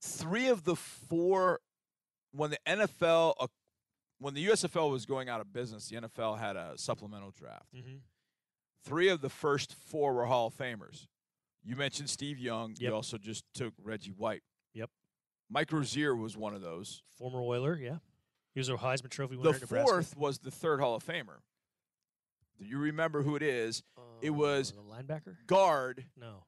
Three 0.00 0.48
of 0.48 0.64
the 0.64 0.74
four, 0.74 1.60
when 2.32 2.50
the 2.50 2.58
NFL, 2.66 3.34
uh, 3.38 3.46
when 4.18 4.34
the 4.34 4.46
USFL 4.48 4.90
was 4.90 5.06
going 5.06 5.28
out 5.28 5.40
of 5.40 5.52
business, 5.52 5.88
the 5.88 5.96
NFL 5.96 6.38
had 6.38 6.56
a 6.56 6.72
supplemental 6.76 7.30
draft. 7.30 7.66
Mm-hmm. 7.76 7.98
Three 8.84 9.08
of 9.08 9.20
the 9.20 9.28
first 9.28 9.74
four 9.74 10.14
were 10.14 10.24
Hall 10.24 10.48
of 10.48 10.54
Famers. 10.54 11.06
You 11.62 11.76
mentioned 11.76 12.10
Steve 12.10 12.38
Young. 12.38 12.70
Yep. 12.70 12.80
You 12.80 12.94
also 12.94 13.18
just 13.18 13.44
took 13.54 13.74
Reggie 13.80 14.10
White. 14.10 14.42
Yep. 14.74 14.90
Mike 15.48 15.70
Rozier 15.70 16.16
was 16.16 16.36
one 16.36 16.54
of 16.54 16.62
those. 16.62 17.02
Former 17.16 17.40
Oiler, 17.40 17.78
yeah. 17.80 17.98
He 18.54 18.60
was 18.60 18.68
a 18.68 18.72
Heisman 18.72 19.10
Trophy 19.10 19.36
winner. 19.36 19.58
The 19.58 19.66
fourth 19.66 20.16
was 20.16 20.38
the 20.38 20.50
third 20.50 20.80
Hall 20.80 20.96
of 20.96 21.04
Famer. 21.04 21.38
Do 22.58 22.64
you 22.64 22.78
remember 22.78 23.22
who 23.22 23.36
it 23.36 23.42
is? 23.42 23.82
it 24.20 24.30
Uh, 24.30 24.34
was- 24.34 24.72
the 24.72 24.82
linebacker. 24.82 25.36
Guard 25.46 26.06
No. 26.16 26.44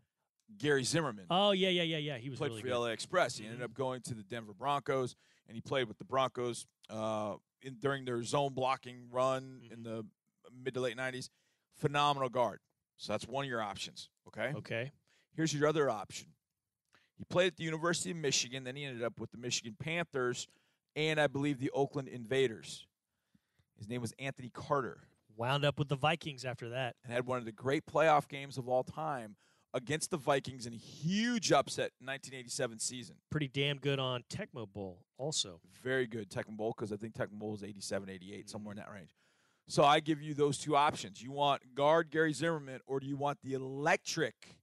Gary 0.59 0.85
Zimmerman. 0.85 1.27
Oh 1.31 1.51
yeah, 1.53 1.71
yeah, 1.71 1.83
yeah, 1.83 1.97
yeah. 1.99 2.19
He 2.19 2.31
was 2.31 2.39
played 2.39 2.51
really 2.51 2.61
for 2.63 2.67
good. 2.69 2.75
the 2.75 2.79
LA 2.79 2.87
Express. 2.91 3.37
He 3.39 3.45
ended 3.47 3.61
Mhm. 3.61 3.65
up 3.65 3.75
going 3.75 4.03
to 4.03 4.15
the 4.15 4.23
Denver 4.23 4.55
Broncos, 4.55 5.17
and 5.49 5.57
he 5.57 5.61
played 5.61 5.89
with 5.89 5.99
the 5.99 6.05
Broncos 6.05 6.67
uh, 6.91 7.37
in, 7.63 7.79
during 7.81 8.05
their 8.05 8.23
zone 8.23 8.53
blocking 8.53 9.09
run 9.11 9.63
in 9.73 9.81
Mhm. 9.81 9.85
the 9.85 10.07
mid 10.53 10.75
to 10.75 10.81
late 10.81 10.97
'90s. 10.97 11.31
Phenomenal 11.77 12.29
guard. 12.29 12.61
So 12.99 13.13
that's 13.13 13.27
one 13.27 13.45
of 13.47 13.49
your 13.49 13.63
options. 13.63 14.11
Okay. 14.29 14.53
Okay. 14.55 14.93
Here's 15.33 15.53
your 15.53 15.67
other 15.67 15.89
option. 15.91 16.35
He 17.17 17.25
played 17.25 17.49
at 17.49 17.57
the 17.57 17.65
University 17.65 18.11
of 18.13 18.19
Michigan. 18.19 18.63
Then 18.65 18.77
he 18.77 18.85
ended 18.85 19.03
up 19.03 19.19
with 19.19 19.31
the 19.33 19.39
Michigan 19.39 19.75
Panthers, 19.77 20.47
and 20.95 21.19
I 21.21 21.27
believe 21.27 21.59
the 21.59 21.71
Oakland 21.71 22.07
Invaders. 22.09 22.87
His 23.77 23.89
name 23.89 24.01
was 24.01 24.13
Anthony 24.19 24.51
Carter. 24.51 25.09
Wound 25.37 25.65
up 25.65 25.79
with 25.79 25.89
the 25.89 25.97
Vikings 25.97 26.45
after 26.45 26.69
that. 26.71 26.97
and 27.05 27.13
had 27.13 27.27
one 27.27 27.39
of 27.39 27.45
the 27.45 27.53
great 27.53 27.87
playoff 27.87 28.29
games 28.29 28.59
of 28.59 28.69
all 28.69 28.85
time 28.85 29.37
against 29.73 30.11
the 30.11 30.17
Vikings 30.17 30.67
in 30.67 30.73
a 30.73 30.77
huge 30.77 31.51
upset 31.51 31.91
in 32.01 32.07
1987 32.07 32.79
season. 32.79 33.17
Pretty 33.31 33.49
damn 33.49 33.79
good 33.79 33.99
on 33.99 34.23
Tecmo 34.33 34.73
Bowl 34.73 35.05
also. 35.19 35.61
Very 35.83 36.07
good 36.07 36.31
Tecmo 36.31 36.57
Bowl 36.57 36.73
because 36.77 36.93
I 36.93 36.97
think 36.97 37.15
Tecmo 37.15 37.39
Bowl 37.39 37.51
was 37.51 37.65
87, 37.65 38.09
88, 38.09 38.49
somewhere 38.49 38.73
in 38.73 38.79
that 38.79 38.91
range. 38.93 39.11
So 39.67 39.83
I 39.83 40.01
give 40.01 40.23
you 40.23 40.35
those 40.35 40.59
two 40.59 40.77
options. 40.77 41.23
You 41.23 41.33
want 41.33 41.75
guard 41.75 42.11
Gary 42.11 42.33
Zimmerman 42.33 42.81
or 42.87 43.01
do 43.01 43.07
you 43.07 43.17
want 43.17 43.39
the 43.43 43.55
electric 43.55 44.59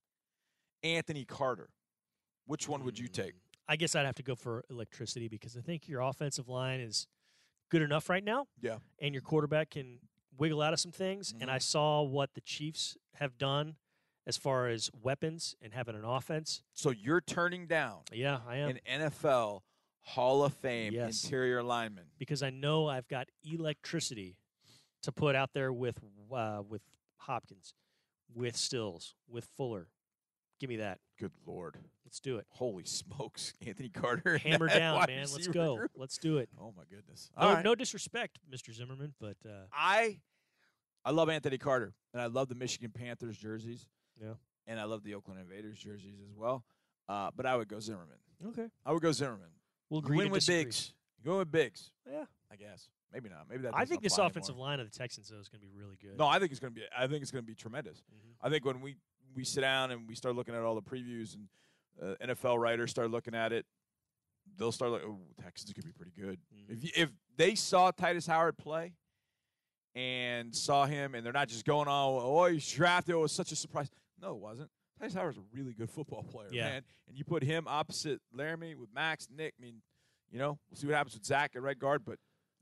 Anthony 0.83 1.25
Carter? 1.25 1.69
Which 2.45 2.69
one 2.69 2.83
would 2.85 2.97
you 2.97 3.07
take? 3.07 3.33
Mm, 3.33 3.39
I 3.67 3.75
guess 3.75 3.95
I'd 3.95 4.05
have 4.05 4.15
to 4.15 4.23
go 4.23 4.35
for 4.35 4.63
electricity 4.69 5.27
because 5.27 5.57
I 5.57 5.61
think 5.61 5.87
your 5.87 6.01
offensive 6.01 6.47
line 6.47 6.79
is 6.79 7.07
good 7.69 7.81
enough 7.81 8.09
right 8.09 8.23
now. 8.23 8.45
Yeah. 8.61 8.77
And 8.99 9.13
your 9.13 9.21
quarterback 9.21 9.71
can 9.71 9.99
wiggle 10.37 10.61
out 10.61 10.73
of 10.73 10.79
some 10.79 10.91
things. 10.91 11.33
And 11.39 11.49
I 11.51 11.57
saw 11.57 12.01
what 12.01 12.33
the 12.33 12.41
Chiefs 12.41 12.97
have 13.15 13.37
done 13.37 13.75
as 14.27 14.37
far 14.37 14.67
as 14.67 14.89
weapons 15.01 15.55
and 15.61 15.73
having 15.73 15.95
an 15.95 16.05
offense. 16.05 16.63
So 16.73 16.89
you're 16.91 17.21
turning 17.21 17.67
down 17.67 17.99
Yeah, 18.11 18.39
I 18.47 18.57
am. 18.57 18.69
an 18.69 18.79
NFL 19.11 19.61
Hall 20.01 20.43
of 20.43 20.53
Fame 20.53 20.93
Yes. 20.93 21.23
interior 21.23 21.61
lineman. 21.63 22.05
because 22.17 22.41
I 22.43 22.49
know 22.49 22.87
I've 22.87 23.07
got 23.07 23.27
electricity 23.43 24.37
to 25.03 25.11
put 25.11 25.35
out 25.35 25.53
there 25.53 25.73
with 25.73 25.99
uh, 26.31 26.61
with 26.67 26.81
Hopkins, 27.17 27.73
with 28.33 28.55
Stills, 28.55 29.15
with 29.27 29.45
Fuller. 29.45 29.87
Give 30.61 30.69
me 30.69 30.75
that. 30.75 30.99
Good 31.19 31.31
Lord. 31.47 31.75
Let's 32.05 32.19
do 32.19 32.37
it. 32.37 32.45
Holy 32.49 32.83
smokes. 32.85 33.53
Anthony 33.65 33.89
Carter. 33.89 34.37
Hammer 34.43 34.67
down, 34.67 35.03
man. 35.07 35.25
Let's 35.31 35.47
go. 35.47 35.75
group. 35.75 35.91
Let's 35.95 36.19
do 36.19 36.37
it. 36.37 36.49
Oh 36.59 36.71
my 36.77 36.83
goodness. 36.87 37.31
No, 37.39 37.53
right. 37.53 37.65
no 37.65 37.73
disrespect, 37.73 38.37
Mr. 38.53 38.71
Zimmerman, 38.71 39.15
but 39.19 39.37
uh, 39.43 39.65
I 39.73 40.19
I 41.03 41.09
love 41.09 41.29
Anthony 41.29 41.57
Carter 41.57 41.95
and 42.13 42.21
I 42.21 42.27
love 42.27 42.47
the 42.47 42.53
Michigan 42.53 42.91
Panthers 42.93 43.39
jerseys. 43.39 43.87
Yeah. 44.21 44.33
And 44.67 44.79
I 44.79 44.83
love 44.83 45.03
the 45.03 45.15
Oakland 45.15 45.39
Invaders 45.39 45.79
jerseys 45.79 46.19
as 46.29 46.37
well. 46.37 46.63
Uh, 47.09 47.31
but 47.35 47.47
I 47.47 47.57
would 47.57 47.67
go 47.67 47.79
Zimmerman. 47.79 48.19
okay, 48.49 48.67
I 48.85 48.91
would 48.91 49.01
go 49.01 49.11
Zimmerman. 49.11 49.49
we'll 49.89 50.01
win 50.01 50.25
to 50.27 50.29
with 50.29 50.41
disagree. 50.41 50.65
Biggs. 50.65 50.93
You 51.25 51.37
with 51.37 51.51
Biggs. 51.51 51.89
Yeah, 52.07 52.25
I 52.51 52.55
guess. 52.55 52.87
Maybe 53.11 53.29
not. 53.29 53.47
Maybe 53.49 53.63
that. 53.63 53.73
I 53.75 53.85
think 53.85 54.03
this 54.03 54.19
offensive 54.19 54.53
anymore. 54.53 54.67
line 54.67 54.79
of 54.79 54.91
the 54.91 54.95
Texans 54.95 55.29
though 55.29 55.39
is 55.39 55.49
going 55.49 55.59
to 55.61 55.65
be 55.65 55.73
really 55.73 55.97
good. 55.99 56.19
No, 56.19 56.27
I 56.27 56.37
think 56.37 56.51
it's 56.51 56.59
gonna 56.59 56.71
be. 56.71 56.83
I 56.95 57.07
think 57.07 57.23
it's 57.23 57.31
gonna 57.31 57.41
be 57.41 57.55
tremendous. 57.55 57.97
Mhm. 58.13 58.35
I 58.41 58.49
think 58.49 58.63
when 58.63 58.79
we 58.79 58.97
we 59.35 59.43
sit 59.43 59.61
down 59.61 59.91
and 59.91 60.07
we 60.07 60.15
start 60.15 60.35
looking 60.35 60.55
at 60.55 60.61
all 60.61 60.75
the 60.75 60.81
previews 60.81 61.35
and 61.35 61.47
uh, 62.01 62.15
NFL 62.33 62.57
writers 62.59 62.91
start 62.91 63.11
looking 63.11 63.35
at 63.35 63.51
it, 63.53 63.65
they'll 64.57 64.71
start 64.71 64.91
like, 64.91 65.01
oh, 65.05 65.19
Texans 65.41 65.71
could 65.73 65.85
be 65.85 65.91
pretty 65.91 66.11
good. 66.19 66.39
Mhm. 66.53 66.69
If 66.77 66.83
you, 66.83 66.89
if 66.95 67.09
they 67.37 67.55
saw 67.55 67.91
Tytus 67.91 68.27
Howard 68.27 68.57
play 68.57 68.93
and 69.95 70.55
saw 70.55 70.85
him, 70.85 71.15
and 71.15 71.25
they're 71.25 71.33
not 71.33 71.47
just 71.49 71.65
going 71.65 71.87
on, 71.87 72.21
oh, 72.23 72.45
he's 72.45 72.69
drafted, 72.71 73.13
it 73.15 73.17
was 73.17 73.31
such 73.31 73.51
a 73.51 73.55
surprise. 73.55 73.89
No, 74.21 74.31
it 74.31 74.39
wasn't. 74.39 74.69
Tytus 75.01 75.15
Howard's 75.15 75.37
a 75.37 75.41
really 75.53 75.73
good 75.73 75.89
football 75.89 76.23
player, 76.23 76.47
Yeah. 76.51 76.69
man. 76.69 76.83
And 77.07 77.17
you 77.17 77.23
put 77.25 77.43
him 77.43 77.65
opposite 77.67 78.21
Laremy 78.35 78.75
with 78.75 78.89
Max, 78.93 79.27
Nick. 79.29 79.53
I 79.59 79.61
mean, 79.61 79.81
you 80.31 80.39
know, 80.39 80.57
we'll 80.69 80.77
see 80.77 80.87
what 80.87 80.95
happens 80.95 81.15
with 81.15 81.25
Zach 81.25 81.55
at 81.55 81.61
right 81.61 81.77
guard, 81.77 82.05
but 82.05 82.17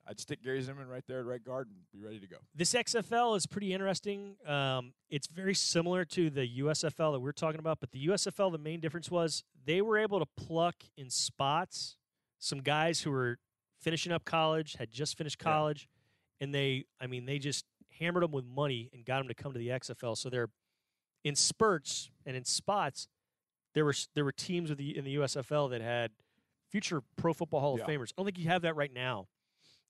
I'd 0.09 0.19
stick 0.19 0.41
Gary 0.43 0.59
Zimmerman 0.61 0.87
right 0.87 1.03
there 1.07 1.19
at 1.19 1.25
right 1.25 1.43
guard 1.43 1.67
and 1.67 1.77
be 1.93 2.03
ready 2.03 2.19
to 2.19 2.25
go. 2.27 2.37
This 2.55 2.73
XFL 2.73 3.37
is 3.37 3.45
pretty 3.45 3.73
interesting. 3.73 4.35
Um, 4.45 4.93
it's 5.09 5.27
very 5.27 5.53
similar 5.53 6.03
to 6.05 6.31
the 6.31 6.47
USFL 6.61 7.13
that 7.13 7.19
we're 7.19 7.31
talking 7.31 7.59
about, 7.59 7.79
but 7.79 7.91
the 7.91 8.07
USFL, 8.07 8.51
the 8.51 8.57
main 8.57 8.79
difference 8.79 9.11
was 9.11 9.43
they 9.65 9.81
were 9.81 9.97
able 9.99 10.19
to 10.19 10.25
pluck 10.35 10.75
in 10.97 11.09
spots 11.11 11.97
some 12.39 12.61
guys 12.61 13.01
who 13.01 13.11
were 13.11 13.37
finishing 13.81 14.11
up 14.11 14.25
college, 14.25 14.75
had 14.79 14.89
just 14.89 15.15
finished 15.17 15.37
Yeah. 15.41 15.51
college, 15.51 15.87
and 16.41 16.55
they, 16.55 16.85
I 16.99 17.05
mean, 17.05 17.25
they 17.25 17.37
just 17.37 17.65
hammered 17.99 18.23
them 18.23 18.31
with 18.31 18.45
money 18.45 18.89
and 18.93 19.05
got 19.05 19.19
them 19.19 19.27
to 19.27 19.33
come 19.35 19.51
to 19.53 19.59
the 19.59 19.67
XFL. 19.69 20.17
So 20.17 20.29
they're 20.29 20.49
in 21.23 21.35
spurts 21.35 22.09
and 22.25 22.35
in 22.35 22.45
spots. 22.45 23.07
There 23.75 23.85
were 23.85 23.93
there 24.15 24.23
were 24.25 24.31
teams 24.31 24.69
with 24.69 24.79
the 24.79 24.97
in 24.97 25.03
the 25.03 25.15
USFL 25.17 25.69
that 25.69 25.81
had 25.81 26.11
future 26.71 27.01
Pro 27.17 27.33
Football 27.33 27.59
Hall 27.59 27.77
Yeah. 27.77 27.83
of 27.83 27.89
Famers. 27.89 28.11
I 28.11 28.13
don't 28.17 28.25
think 28.25 28.39
you 28.39 28.45
have 28.47 28.61
that 28.63 28.75
right 28.75 28.91
now. 28.91 29.27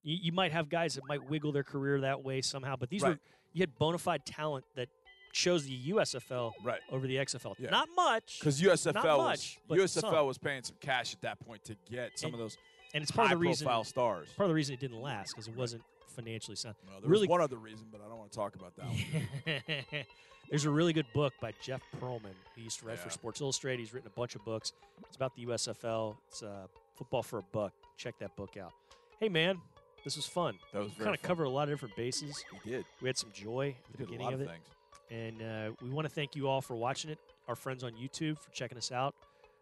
You, 0.03 0.17
you 0.23 0.31
might 0.31 0.51
have 0.51 0.69
guys 0.69 0.95
that 0.95 1.03
might 1.07 1.29
wiggle 1.29 1.51
their 1.51 1.63
career 1.63 2.01
that 2.01 2.23
way 2.23 2.41
somehow, 2.41 2.75
but 2.75 2.89
these 2.89 3.01
Right. 3.01 3.12
were 3.12 3.19
you 3.53 3.62
had 3.62 3.77
bona 3.77 3.97
fide 3.97 4.25
talent 4.25 4.63
that 4.75 4.89
chose 5.33 5.65
the 5.65 5.73
USFL 5.91 6.53
Right. 6.63 6.79
over 6.91 7.05
the 7.07 7.17
XFL. 7.17 7.55
Yeah. 7.59 7.69
Not 7.71 7.89
much, 7.95 8.39
Because 8.39 8.62
USFL 8.62 9.17
much, 9.17 9.59
but 9.67 9.77
was 9.77 9.91
USFL 9.95 10.12
some. 10.12 10.25
was 10.27 10.38
paying 10.38 10.63
some 10.63 10.75
cash 10.79 11.13
at 11.13 11.21
that 11.21 11.39
point 11.39 11.63
to 11.65 11.75
get 11.89 12.17
some 12.17 12.27
And 12.27 12.35
of 12.35 12.39
those 12.39 12.57
and 12.93 13.01
it's 13.03 13.12
part 13.12 13.27
high 13.27 13.33
of 13.33 13.39
the 13.39 13.47
reason. 13.47 13.65
profile 13.65 13.83
stars. 13.83 14.29
Part 14.35 14.45
of 14.45 14.49
the 14.49 14.55
reason 14.55 14.73
it 14.73 14.79
didn't 14.79 14.99
last 15.01 15.31
because 15.33 15.47
it 15.47 15.55
wasn't 15.55 15.83
financially 16.15 16.55
sound. 16.55 16.75
Well, 16.88 17.01
there 17.01 17.09
really- 17.09 17.27
was 17.27 17.29
one 17.29 17.41
other 17.41 17.57
reason, 17.57 17.88
but 17.91 18.01
I 18.01 18.07
don't 18.07 18.17
want 18.17 18.31
to 18.31 18.35
talk 18.35 18.55
about 18.55 18.75
that 18.77 18.85
one. 18.85 20.05
There's 20.49 20.65
a 20.65 20.69
really 20.71 20.93
good 20.93 21.05
book 21.13 21.33
by 21.39 21.53
Jeff 21.62 21.81
Pearlman. 22.01 22.33
He 22.55 22.63
used 22.63 22.79
to 22.79 22.85
write 22.88 22.97
for 22.97 23.12
Sports 23.12 23.39
Illustrated. 23.39 23.79
He's 23.81 23.93
written 23.93 24.07
a 24.07 24.17
bunch 24.17 24.33
of 24.35 24.43
books. 24.43 24.73
It's 25.05 25.15
about 25.15 25.35
the 25.35 25.43
USFL. 25.45 26.17
It's 26.27 26.41
uh, 26.41 26.65
football 26.95 27.21
for 27.21 27.38
a 27.39 27.43
buck. 27.43 27.73
Check 27.97 28.17
that 28.19 28.35
book 28.35 28.57
out. 28.57 28.71
Hey, 29.19 29.29
man, 29.29 29.62
this 30.10 30.15
was 30.17 30.26
fun. 30.26 30.56
That 30.74 30.80
was 30.84 30.91
Kind 30.93 31.02
of 31.13 31.19
fun. 31.19 31.28
covered 31.28 31.43
a 31.43 31.50
lot 31.50 31.63
of 31.63 31.69
different 31.69 31.95
bases. 31.95 32.43
We 32.65 32.72
did. 32.72 32.86
We 33.02 33.08
had 33.10 33.17
some 33.17 33.30
joy 33.32 33.76
at 33.78 33.91
the 33.91 33.98
did 33.98 34.04
a 34.04 34.06
beginning 34.08 34.26
lot 34.26 34.34
of 34.34 34.41
of 34.41 34.48
it. 34.48 34.52
things. 34.52 34.65
And 35.12 35.41
uh, 35.41 35.72
we 35.84 35.89
want 35.89 36.08
to 36.08 36.13
thank 36.13 36.36
you 36.36 36.48
all 36.48 36.62
for 36.62 36.76
watching 36.76 37.12
it. 37.12 37.19
Our 37.48 37.56
friends 37.56 37.84
on 37.84 37.91
YouTube 37.93 38.39
for 38.39 38.50
checking 38.52 38.78
us 38.78 38.91
out. 38.91 39.13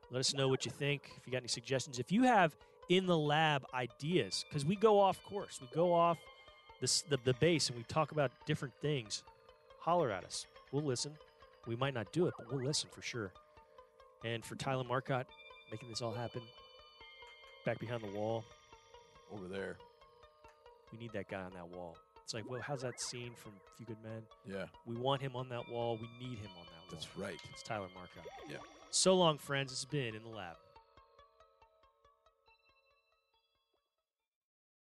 Let 0.10 0.20
us 0.20 0.34
know 0.34 0.48
what 0.48 0.66
you 0.66 0.72
think. 0.72 1.12
If 1.18 1.26
you 1.28 1.32
got 1.34 1.40
any 1.40 1.48
suggestions, 1.50 2.00
if 2.00 2.12
you 2.14 2.24
have 2.24 2.56
in 2.88 3.06
the 3.06 3.18
lab 3.18 3.66
ideas, 3.74 4.46
because 4.48 4.64
we 4.66 4.78
go 4.78 5.00
off 5.00 5.22
course, 5.26 5.60
we 5.62 5.68
go 5.76 5.94
off 5.94 6.18
this, 6.80 7.02
the 7.02 7.18
the 7.26 7.34
base, 7.34 7.68
and 7.68 7.78
we 7.78 7.84
talk 7.84 8.14
about 8.14 8.32
different 8.46 8.74
things. 8.82 9.24
Holler 9.80 10.12
at 10.12 10.24
us. 10.24 10.46
We'll 10.72 10.84
listen. 10.86 11.12
We 11.66 11.76
might 11.76 11.94
not 11.94 12.12
do 12.14 12.28
it, 12.28 12.34
but 12.38 12.50
we'll 12.52 12.64
listen 12.66 12.90
for 12.94 13.02
sure. 13.02 13.32
And 14.24 14.46
for 14.46 14.56
Tyler 14.56 14.86
Marcotte 14.86 15.28
making 15.72 15.90
this 15.90 16.02
all 16.02 16.14
happen, 16.14 16.42
back 17.66 17.80
behind 17.80 18.02
the 18.02 18.12
wall, 18.18 18.46
Over 19.34 19.48
there. 19.50 19.76
We 20.91 20.97
need 20.97 21.12
that 21.13 21.30
guy 21.30 21.41
on 21.41 21.52
that 21.54 21.67
wall. 21.69 21.97
It's 22.23 22.34
like, 22.34 22.50
well, 22.50 22.60
how's 22.62 22.82
that 22.82 23.00
scene 23.00 23.32
from 23.36 23.54
Few 23.78 23.86
Good 23.86 23.97
Men? 24.04 24.21
Yeah. 24.45 24.65
We 24.86 24.95
want 24.97 25.21
him 25.21 25.36
on 25.36 25.47
that 25.50 25.69
wall. 25.69 25.97
We 26.00 26.10
need 26.19 26.38
him 26.39 26.50
on 26.60 26.65
that 26.65 26.91
wall. 26.91 26.91
That's 26.91 27.08
right. 27.17 27.39
It's 27.54 27.63
Tyler 27.63 27.88
Marcotte. 27.95 28.30
Yeah. 28.50 28.58
So 28.89 29.15
long, 29.15 29.38
friends. 29.38 29.71
It's 29.71 29.86
been 29.86 30.13
in 30.13 30.23
the 30.23 30.30
lab. 30.30 30.58